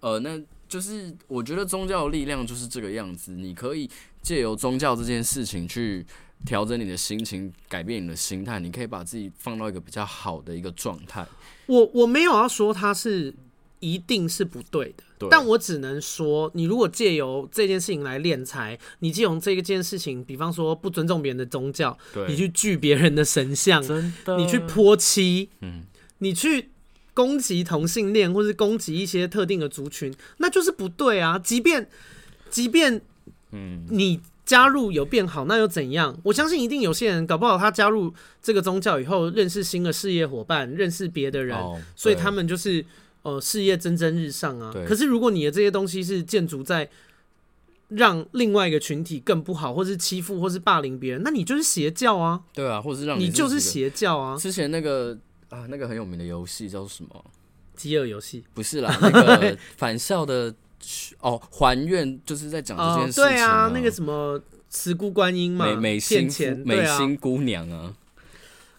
[0.00, 3.30] 呃，那就是我觉得宗教的力量就是这个样子。
[3.32, 3.88] 你可以
[4.20, 6.04] 借由宗教这件事情去
[6.44, 8.58] 调整你的心情，改变你的心态。
[8.58, 11.24] 你可以把自己放到一个比较好的一个状态。
[11.66, 13.32] 我我没有要说他是。
[13.84, 21.96] 一定是不对的，对，但我只能说，你如果借由这件事情来敛财，你借由这个件事情，比方说不尊重别人的宗教，
[22.28, 23.82] 你去锯别人的神像，
[24.36, 25.84] 你去泼漆，嗯，
[26.18, 26.70] 你去
[27.14, 31.38] 攻击同性恋，或是攻击一些特定的族群，那就是不对啊。
[31.38, 31.88] 即便
[32.50, 33.00] 即便
[33.52, 36.18] 嗯，你加入有变好，那又怎样？
[36.24, 38.12] 我相信一定有些人搞不好他加入
[38.42, 42.84] 这个宗教以后，认识新的事业伙伴，认识别的人，哦，所以他们就是。
[43.22, 44.72] 呃，事业蒸蒸日上啊。
[44.86, 46.88] 可是如果你的这些东西是建筑在
[47.88, 52.40] 让另外一个群体更不好，或是欺负，或是霸凌别人，那你就是邪教啊。
[52.52, 54.36] 对啊，或是让你，你就是邪教啊。
[54.36, 55.16] 之前那个
[55.50, 57.24] 啊，那个很有名的游戏叫什么？
[57.76, 58.44] 饥饿游戏？
[58.54, 60.54] 不是啦，那个 返校的
[61.20, 63.28] 哦，还愿就是在讲这件事情，啊哦。
[63.28, 66.28] 对啊，那个什么慈姑观音嘛，美美心
[66.64, 67.94] 美心姑娘啊。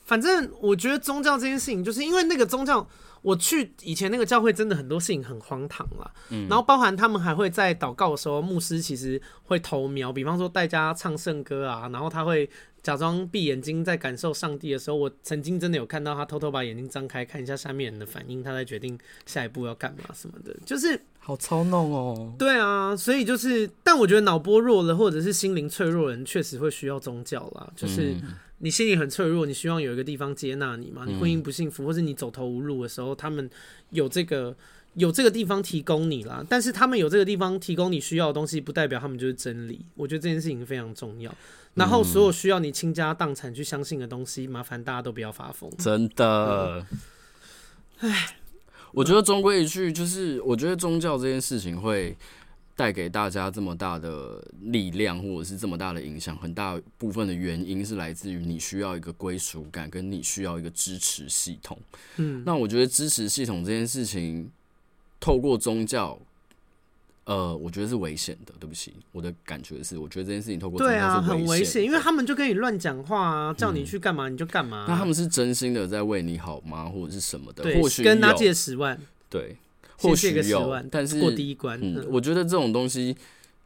[0.06, 2.86] 反正我觉得宗教这件事情，就是因为那个宗教。
[3.24, 6.12] 我去以前那个教会，真的很多事情很荒唐啦。
[6.30, 12.48] 嗯，然后包含他们还会在祷告的时候，牧师其实会投瞄，比方说大家唱圣歌啊，然后他会
[12.84, 22.36] 假装闭眼睛在感受上帝的时候，我曾经真的有看到他偷偷把眼睛张开看一下下面人的反应，他在决定下一步要干嘛什么的，就是好操弄哦。
[22.38, 28.12] 对啊，所以就是，但我觉得脑波弱了或者是心灵脆弱的人，确实会需要宗教啦，就是。
[28.22, 28.34] 嗯
[28.64, 31.04] 你心里很脆弱，你希望有一个地方接纳你嘛？
[31.06, 33.50] 你婚姻不幸福，或是你走投无路的时候，他们
[33.90, 34.56] 有这个
[34.94, 36.42] 有这个地方提供你啦。
[36.48, 39.86] 但是他们有这个地方提供你需要的东西，不代表他们就是真理。
[39.96, 41.36] 我觉得这件事情非常重要。
[41.74, 45.70] 然后所有需要你倾家荡产去相信的东西，麻烦大家都不要发疯。
[45.78, 46.86] 真的，
[48.00, 48.38] 唉，
[48.94, 52.16] 我觉得终归一句就是，我觉得宗教这件事情会。
[52.84, 61.80] 带给大家这么大的力量，或者是这么大的影响，很大部分的原因是来自于你需要一个归属感，跟你需要一个支持系统。
[62.18, 64.52] 嗯，那我觉得支持系统这件事情，
[65.18, 66.20] 透过宗教，
[67.24, 68.54] 呃，我觉得是危险的。
[68.60, 71.22] 对不起，我的感觉是，我觉得这件事情透过宗教是危险的。
[71.22, 74.86] 对啊，很危险，因为他们就跟你乱讲话啊，叫你去干嘛你就干嘛啊。
[74.90, 76.90] 那他们是真心的在为你好吗？
[76.90, 77.64] 或者是什么的？
[77.80, 79.00] 或许跟他借十万。
[79.30, 79.56] 对。
[79.98, 81.80] 或许有，但是过第一关。
[81.82, 83.16] 嗯，我觉得这种东西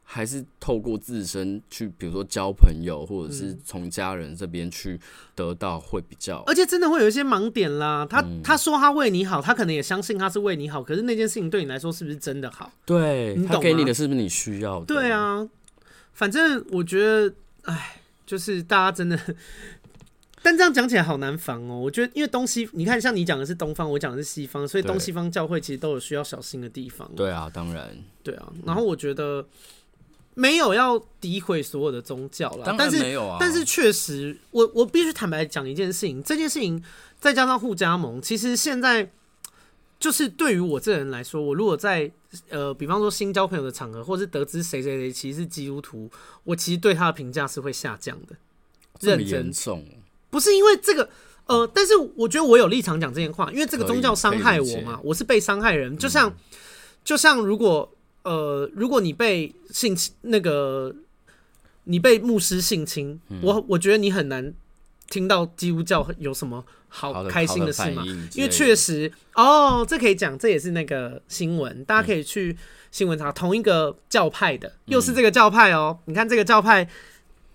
[0.02, 4.98] 还是透过自身去，比如说交朋友，或者是从家人这边去
[5.34, 6.42] 得到会比较。
[6.46, 8.06] 而且真的会有一些盲点啦。
[8.08, 12.72] 他他说他为你好，他可能也相信他是为你好，可是那件事情对你来说是不是真的好？
[12.86, 14.86] 对，他给你的是不是你需要的？
[14.86, 15.46] 对啊，
[16.12, 19.18] 反正我觉得，哎，就是大家真的。
[20.42, 21.78] 但这样讲起来好难防哦。
[21.78, 27.10] 我觉得，因为东西，你看，像你讲的是东方，我讲的是西方，所以东西方教会其实都有需要小心的地方。
[27.16, 27.96] 对啊，当然。
[28.22, 29.46] 对啊，然后我觉得
[30.34, 33.38] 没有要诋毁所有的宗教啦，但是没有啊。
[33.40, 36.82] 但是确实，我我必须坦白讲一件事情，这件事情
[37.18, 39.10] 再加上互加盟，其实现在
[39.98, 42.10] 就是对于我这人来说，我如果在
[42.50, 46.10] 呃，比方说新交朋友的场合，或是得知谁谁谁其实是基督徒，
[46.44, 48.36] 我其实对他的评价是会下降的。
[48.98, 49.84] 这么严重？
[50.30, 51.08] 不是因为这个，
[51.46, 56.34] 呃，但是我觉得我有立场讲这些话，因为这个宗教伤害我嘛，我是被伤害人，就像，
[57.04, 57.90] 就像如果，
[58.24, 60.94] 呃，如果你被性侵，那个
[61.84, 64.52] 你被牧师性侵，我我觉得你很难
[65.08, 68.04] 听到基督教有什么好开心的事嘛？
[68.34, 72.54] 因为确实哦，这可以讲，这也是那个新闻，大家可以去
[72.90, 75.98] 新闻查，同一个教派的，又是这个教派哦。
[76.04, 76.86] 你看这个教派，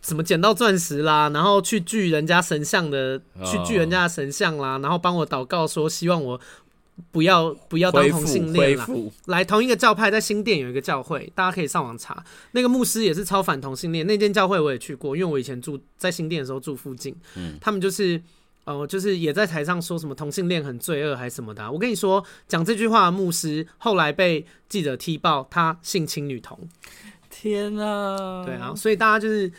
[0.03, 6.39] 什么捡到钻石啦，然后去锯人家神像的，去锯人家的神像啦，然后帮我祷告说希望我。
[7.11, 8.87] 不要不要当同性恋啦。
[9.25, 12.23] 来，同一个教派在新店有一个教会，大家可以上网查。
[12.51, 14.05] 那个牧师也是超反同性恋。
[14.05, 17.15] 那间教会我也去过，因为我以前住在新店的时候住附近。
[17.35, 18.21] 嗯，他们就是
[18.65, 21.71] 哦、呃，就是也在台上说什么同性恋很罪恶还是什么的、啊。
[21.71, 26.59] 我跟你说，讲这句话的牧师后来被记者踢爆，他性侵女童。
[27.27, 28.45] 天啊！
[28.45, 29.51] 对啊，所以大家就是。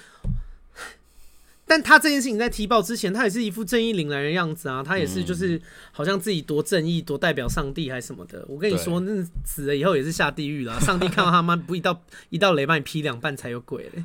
[1.67, 5.59] 但他这件事情在踢爆之前，他也是一副正义凛然的样子啊，他也是就是
[5.93, 8.45] 好像自己多正义，多代表上帝还是什么的。
[8.49, 10.79] 我跟你说，那死了以后也是下地狱了。
[10.81, 14.05] 上帝看到他妈不一道 一道雷把你劈两半才有鬼嘞！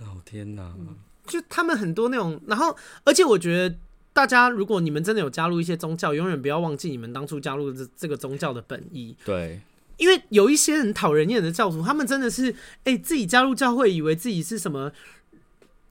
[0.00, 0.74] 老天哪！
[1.26, 3.74] 就他们很多那种，然后而且我觉得
[4.12, 9.16] 大家如果你们真的有加入一些宗教，永远不要忘记你们当初加入这这个宗教的本意。
[9.24, 9.60] 对，
[9.96, 12.50] 因为有一些很讨人厌的教徒，他们真的是
[12.84, 14.92] 哎、欸、自己加入教会，以为自己是什么。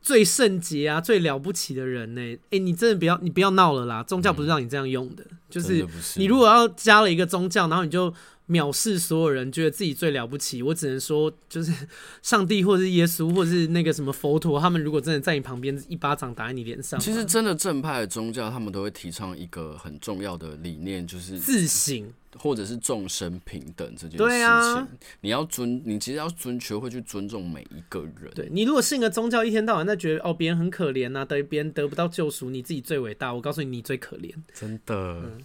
[0.08, 2.22] 最圣洁啊，最了不起的人呢？
[2.22, 4.02] 哎、欸，你真的不要，你不要闹了啦！
[4.02, 5.86] 宗教不是让你这样用的，嗯、就是
[6.16, 8.14] 你如果要加了一个宗教，然后你就
[8.50, 10.62] 藐视所有人，觉得自己最了不起。
[10.64, 11.72] 我只能说，就是
[12.22, 17.00] 上帝，或是耶稣，或者是那个什么佛陀，他们如果真的在你旁边，一巴掌打在你脸上。
[17.00, 22.12] 其实，真的正派的宗教，他们都会提倡一个很重要的理念，就是自省。
[22.40, 24.88] 或者是众生平等这件事情，对啊，
[25.22, 28.32] 你要尊，你其实要尊，学会去尊重每一个人。
[28.36, 33.34] 对，你如果信个宗教，一天到晚在觉得哦，别人很可怜呐、啊，等于别人得不到救赎，你自己最伟大。
[33.34, 34.96] 我告诉你，你最可怜，真的。
[34.96, 35.42] 嗯、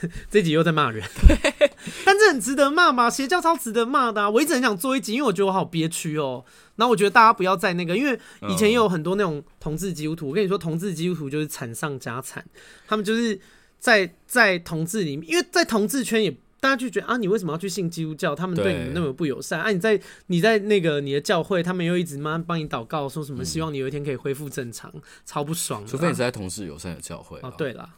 [0.30, 1.04] 这集又在骂人，
[2.04, 3.08] 但这很值得骂吗？
[3.10, 4.30] 邪教超值得骂的、啊。
[4.30, 6.44] 我一直很想做一集，因为我觉得我好憋屈哦。
[6.76, 8.18] 然后我觉得大家不要再那个，因为
[8.48, 10.28] 以前也有很多那种同志基督徒。
[10.28, 12.44] 我跟你说，同志基督徒就是惨上加惨，
[12.86, 13.40] 他们就是。
[13.82, 16.30] 在在同志里面，因为在同志圈也
[16.60, 18.32] 大家就觉得啊，你为什么要去信基督教？
[18.32, 19.72] 他们对你们那么不友善啊！
[19.72, 25.84] 你在你在那个你的教会，他们又一直妈帮你祷告，说什么希望你有一天可以恢复正常，嗯、超不爽。
[25.84, 27.52] 除非你是在同志友善的教会哦。
[27.58, 27.90] 对了，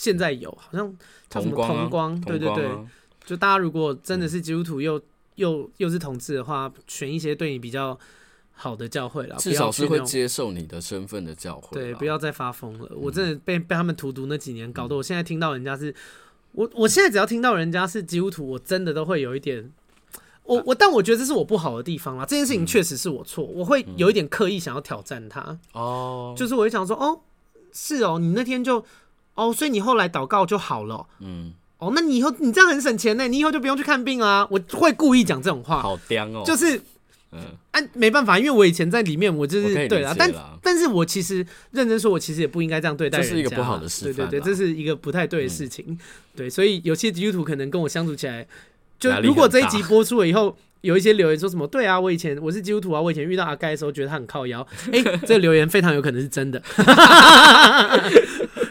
[0.00, 0.96] 现在有好像
[1.28, 2.70] 叫什么同光，同光啊、对对对，
[3.26, 5.02] 就大家如果真的是基督徒又、嗯、
[5.34, 7.98] 又又是同志的话，选一些对你比较。
[8.62, 11.68] 好的教会了，至少是会接受你的身份的教会。
[11.72, 12.90] 对，不要再发疯了。
[12.94, 15.94] 我真的被被他们荼毒那几年，搞得我现在听到人家是，
[16.52, 19.72] 我我现在只要听到人家是基督徒，我真的都会有一点，
[20.42, 22.26] 我我但我觉得这是我不好的地方啦。
[22.26, 25.58] 这件事情确实是我错，我会有一点刻意想要挑战他。
[25.72, 27.18] 哦，就是我会想说，哦，
[27.72, 28.84] 是哦，你那天就，
[29.34, 31.06] 哦，所以你后来祷告就好了。
[31.20, 34.46] 嗯，哦，那你以后你这样很省钱呢，你以后就不用去看病啊。
[34.50, 36.80] 我会故意讲这种话，好刁哦，就是。
[37.32, 37.38] 嗯，
[37.70, 40.28] 啊，没办法，因为我以前在里面，我就是对啦，但
[40.60, 45.98] 但是我其实认真说，我其实也不应该这样对待人家，这是一个不好的事，对对对，这是一个不太对的事情，嗯、
[46.34, 48.44] 对，所以有些基督徒可能跟我相处起来，
[48.98, 56.60] 就如果这一集播出了以后，有一些留言说什么，对啊，我以前我是基督徒啊，我以前遇到阿盖的时候觉得他很靠腰，哎、欸， 这个留言非常有可能是真的，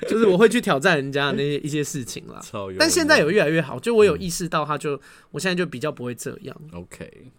[0.09, 2.41] 就是我会去挑战人家那些一些事情啦，
[2.77, 4.99] 但现在有越来越好，就我有意识到，他就、嗯、
[5.31, 7.31] 我现在就比较不会这样，OK。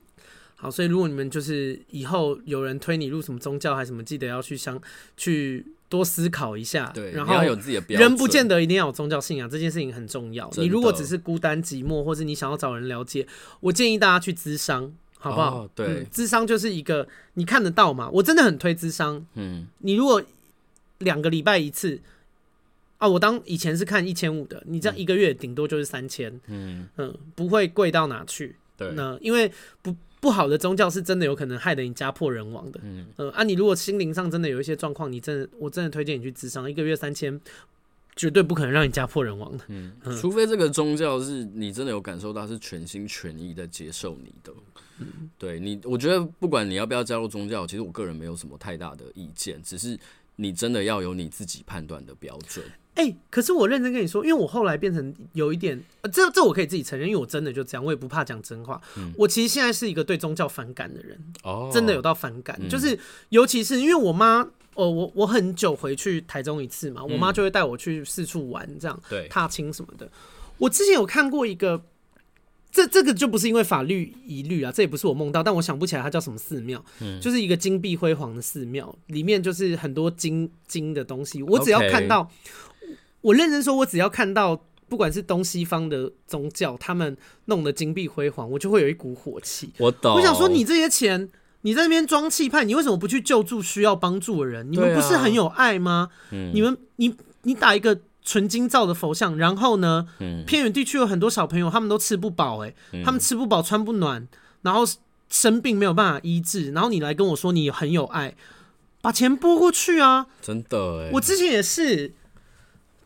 [0.57, 4.79] 好，所以如果你们就是以后有人推你入什么宗教还是什么，记得要去想
[5.17, 6.91] 去多思考一下。
[6.95, 8.07] 对，然后要有自己的标准。
[8.07, 10.51] 人不见得一定要有宗教信仰，这件事情很重要。
[10.59, 13.27] 你如果只是孤单寂寞，或是你想要找人了解，
[13.61, 15.63] 我建议大家去咨商，好不好？
[15.63, 18.11] 哦、对、嗯，咨商就是一个你看得到嘛。
[18.11, 19.25] 我真的很推咨商。
[19.37, 20.23] 嗯，你如果
[20.99, 21.99] 两个礼拜一次
[23.01, 26.33] 啊，我当以前是看一千五的，你这样一个月顶多就是三千。
[26.47, 28.55] 嗯嗯，不会贵到哪去。
[28.77, 29.51] 对，那因为
[29.83, 29.93] 不。
[30.21, 32.79] 不好的宗教是真的有可能害得你家破人亡的。
[32.83, 37.41] 嗯，呃，啊，你如果心灵上真的有一些状况，你真的，我真的推荐你去智商，一个月三千，
[38.17, 39.65] 绝对不可能让你家破人亡的。
[39.69, 44.53] 嗯，嗯，除非这个宗教是你真的有感受到是全心全意在接受你的。
[44.99, 49.99] 嗯，对你，我觉得不管你要不要加入宗教，其实我个人没有什么太大的意见，只是
[50.37, 52.63] 你真的要有你自己判断的标准。
[52.97, 58.79] 哎、欸，可是我认真跟你说，因为我后来变成有一点，呃，这这我可以自己承认，因为我真的就这样，我也不怕讲真话。
[58.99, 62.99] 嗯、我其实现在是一个对宗教反感的人，哦，真的有到反感，嗯、就是
[63.31, 70.11] 尤其是因为我妈，哦，我我很久回去台中一次嘛，我妈就会带我去四处玩，这样，对、嗯，踏青什么的。
[70.59, 71.83] 我之前有看过一个，
[72.71, 82.25] 这这个就不是因为法律疑虑啊，这也不是我梦到，但我想不起来它叫什么寺庙，嗯，就是一个金碧辉煌的寺庙，里面就是很多金金的东西，我只要看到。
[82.25, 82.29] Okay
[83.23, 89.73] 我认真说，我只要看到不管是东西方的宗教，他们弄得金碧辉煌，我就会有一股火气。
[89.79, 90.15] 我懂。
[90.15, 91.29] 我想说，你这些钱
[91.61, 94.73] 你在那边装气派，你为什么不去救助需要帮助的人？
[94.73, 96.09] 你们不是很有爱吗？
[96.31, 104.27] 啊、你们，你你打一个纯金造的佛像，然后呢，嗯、偏远地区有很多小朋友，他们都吃不饱，哎，他们吃不饱穿不暖，
[104.63, 104.83] 然后
[105.29, 108.35] 生病没有办法医治，然后你来跟我说你很有爱，
[109.03, 110.27] 把钱拨过去啊！
[110.41, 112.15] 真的，哎，我之前也是。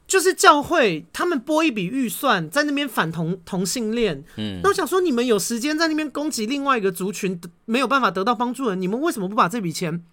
[0.06, 10.04] 就是教会他们拨一笔预算在那边反同同性恋，嗯，那我想说，你们有时间在那边攻击另外一个族群，没有办法得到帮助的，你们为什么不把这笔钱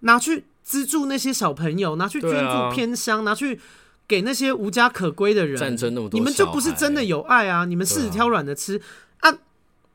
[0.00, 3.58] 拿去资助那些小朋友，拿去捐助偏乡，啊、拿去
[4.06, 5.58] 给那些无家可归的人？
[5.58, 7.64] 战争那么多，你们就不是真的有爱啊！
[7.64, 8.80] 你们柿子挑软的吃
[9.18, 9.38] 啊，啊？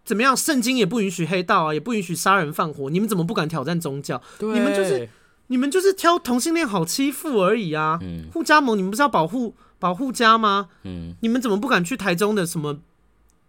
[0.04, 0.36] 怎么样？
[0.36, 4.22] 圣经也不允许黑道啊，也不允许杀人放火，你们怎么不敢挑战宗教？
[4.39, 5.08] 你们就是。
[5.48, 8.00] 你们就是挑同性恋好欺负而已啊！
[8.34, 10.70] 护、嗯、家盟，你们不是要保护保护家吗？
[10.84, 12.80] 嗯，你们怎么不敢去台中的什么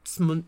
[0.05, 0.43] 什么？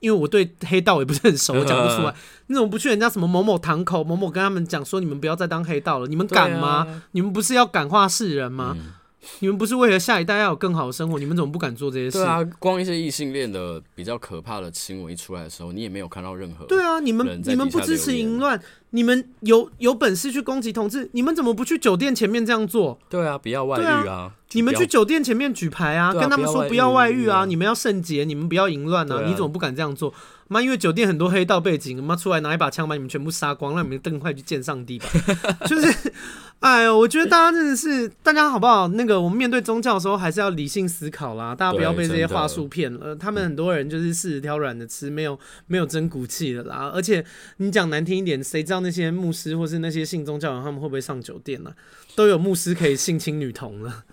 [0.00, 2.14] 因为我对黑道也不是很熟，我讲不出来。
[2.48, 6.06] 你怎么不去人家什么某某堂口某某跟他们讲说，你们不要再当黑道了？
[6.06, 6.86] 你们敢吗？
[6.86, 8.76] 啊、你们不是要感化世人吗？
[8.78, 8.92] 嗯
[9.40, 11.18] 你们不是为了下一代要有更好的生活？
[11.18, 12.18] 你们怎么不敢做这些事？
[12.18, 16.64] 对啊，光一些异性恋的比较可怕的新闻一出来的时候，你也没有看到任何。
[16.66, 18.60] 对啊，你们你们不支持淫乱，
[18.90, 22.98] 你们有有本事去攻击同志，你们怎么不去酒店前面这样做？
[23.08, 24.12] 对啊，不要外遇啊！
[24.12, 29.16] 啊你们去酒店前面举牌啊，啊跟他们说不要外遇啊，你们要圣洁，你们不要淫乱啊！
[29.16, 30.14] 啊你怎么不敢这样做？
[30.48, 35.06] 妈，因为酒店很多黑道背景，妈出来拿一把枪把你们全部杀光，让你们更快去见上帝吧！
[35.66, 36.12] 就是。
[36.60, 38.88] 哎呦，我觉得大家真的是，大家好不好？
[38.88, 41.54] 那个我们面对宗教的时候，还是要理性思考啦。
[41.54, 43.14] 大家不要被这些话术骗了。
[43.14, 46.90] 他们很多人就是柿子挑软的吃，没有没有真骨气的啦。
[46.94, 47.22] 而且
[47.58, 51.76] 你讲难听一点，谁知道那些牧师或是那些信宗教人，他们会不会上酒店呢、啊？
[52.16, 54.05] 都有牧师可以性侵女童了。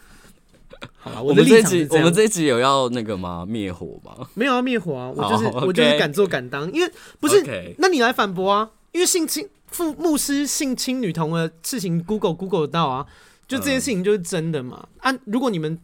[1.04, 3.46] 好吧，我，我们这一集我们这一集有要那个吗？
[3.48, 4.28] 灭火吗？
[4.34, 5.12] 没有要灭火啊！
[5.14, 5.66] 我就是、oh, okay.
[5.68, 6.90] 我就是敢做敢当，因为
[7.20, 7.76] 不是，Okay.
[7.78, 8.70] 那你来反驳啊？
[8.94, 9.48] 因为性侵。
[9.68, 13.06] 父牧师性侵女童的事情，Google Google 到啊，
[13.48, 14.88] 就这件事情就是真的嘛？
[15.02, 15.78] 嗯啊、如果你们。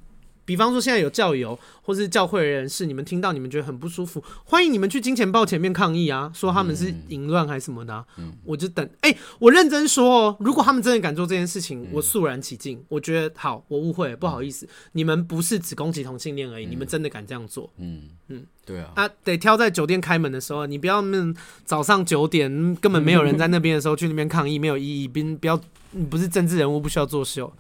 [0.50, 8.04] 比方说，现在有教友或是教会人士，你们听到你们觉得很不舒服，欢迎你们去金钱豹前面抗议啊，说他们是淫乱还是什么的、啊。
[8.18, 8.84] 嗯，我就等。
[9.02, 12.84] 哎、欸，我认真说哦，如果他们真的敢做这件事情，我肃然起敬。
[12.88, 14.68] 我觉得好，我误会了，不好意思。
[14.94, 17.72] 你们不是只攻击同性恋而已，你们真的敢这样做？
[17.78, 18.92] 嗯嗯，对啊。
[18.96, 21.32] 啊，得挑在酒店开门的时候，你不要那
[21.64, 25.08] 早上九点根本没有人在那边的时候去那边抗议，没有意义。
[25.08, 27.54] 并不要，你不是政治人物，不需要作秀。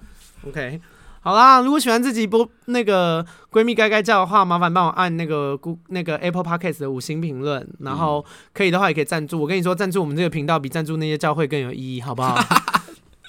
[0.47, 0.81] OK。
[1.30, 5.55] 好啦，如果喜欢这集播那个闺蜜该该叫的话，麻烦帮我按那个
[5.89, 9.39] 那个 Apple Podcast 的五星评论，然后可以的话也可以赞助。
[9.39, 12.36] 我跟你说，赞助我们这个频道比赞助那些教会更有意义，好不好？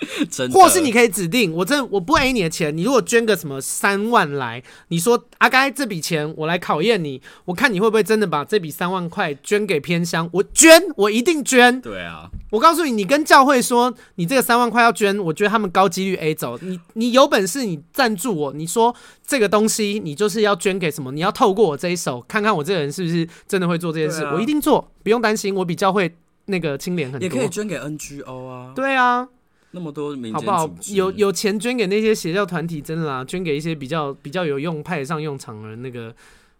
[0.31, 11.81] 真的或是你可以指定，我真我不 A 你的钱，你如果捐个什么三万来，你说阿该这笔钱我来考验你，我看你会不会真的把这笔三万块捐给偏乡，我捐，我一定捐。
[11.81, 16.59] 对啊，我告诉你，你跟教会说你这个三万块要捐，我觉得他们高几率 A 走。
[16.63, 18.95] 你你有本事你赞助我，你说
[19.27, 21.13] 这个东西你就是要捐给什么？
[21.13, 26.15] 你要透过我这一手，看看我这个人是不是真的会做这件事，啊、我一定做，不用担心，我比教会
[26.47, 27.25] 那个清廉很多。
[27.25, 28.73] 也可以捐给 NGO 啊。
[28.75, 29.29] 对啊。
[29.73, 30.69] 那么多好不好？
[30.89, 36.13] 有有钱捐给那些邪教团体，真的啦，捐给一些比较比较有用、派得上用场的那个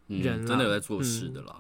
[0.07, 1.57] 人、嗯，真的有在做事的啦。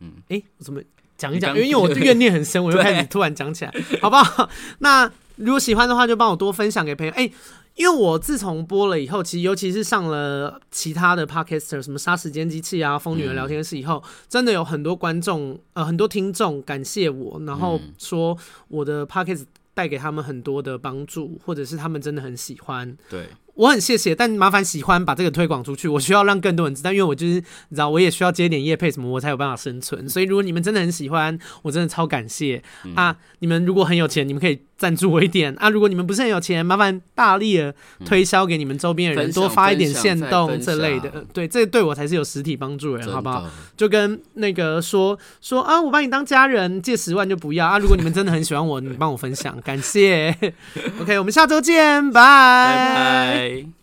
[0.00, 0.80] 嗯，哎、欸，我怎么
[1.16, 1.54] 讲一讲？
[1.54, 4.50] 因为因为我 怨念很深，我又开始突然讲起来，好不好？
[4.80, 7.12] 那如果喜欢的话，就帮我多分享给朋友。
[7.12, 7.32] 哎、欸，
[7.76, 19.44] 因为我自从播了以后，其实尤其是上了其他的 podcaster，什么杀时间机器啊、疯女人聊天室以后，嗯、真的有很多观众呃很多听众感谢我，然后说我的 podcast。
[19.74, 22.96] 带给他们很多的帮助，或者是他们真的很喜欢。
[23.08, 23.28] 对。
[23.54, 25.86] 我很谢谢，但麻烦喜欢把这个推广出去。
[25.86, 30.08] 我需要让更多人知道，因为我就是你知道，我也需要接点业配什么，我才有办法生存。
[30.08, 33.16] 所以如果你们真的很喜欢，我真的超感谢、嗯、啊！
[33.40, 35.68] 你们如果很有钱，你们可以赞助我一点啊！
[35.68, 37.74] 如果你们不是很有钱，麻烦大力的
[38.04, 41.24] 推销给你们周边的人，嗯、多发一点线动这类的。
[41.32, 43.44] 对，这对我才是有实体帮助的人，好不好？
[43.76, 47.78] 就跟那个说说啊，我把你当家人，借十万就不要啊！
[47.78, 50.34] 如果你们真的很喜欢我，你帮我分享，感谢。
[51.00, 53.51] OK，我们下周见，拜拜。
[53.52, 53.81] Bye.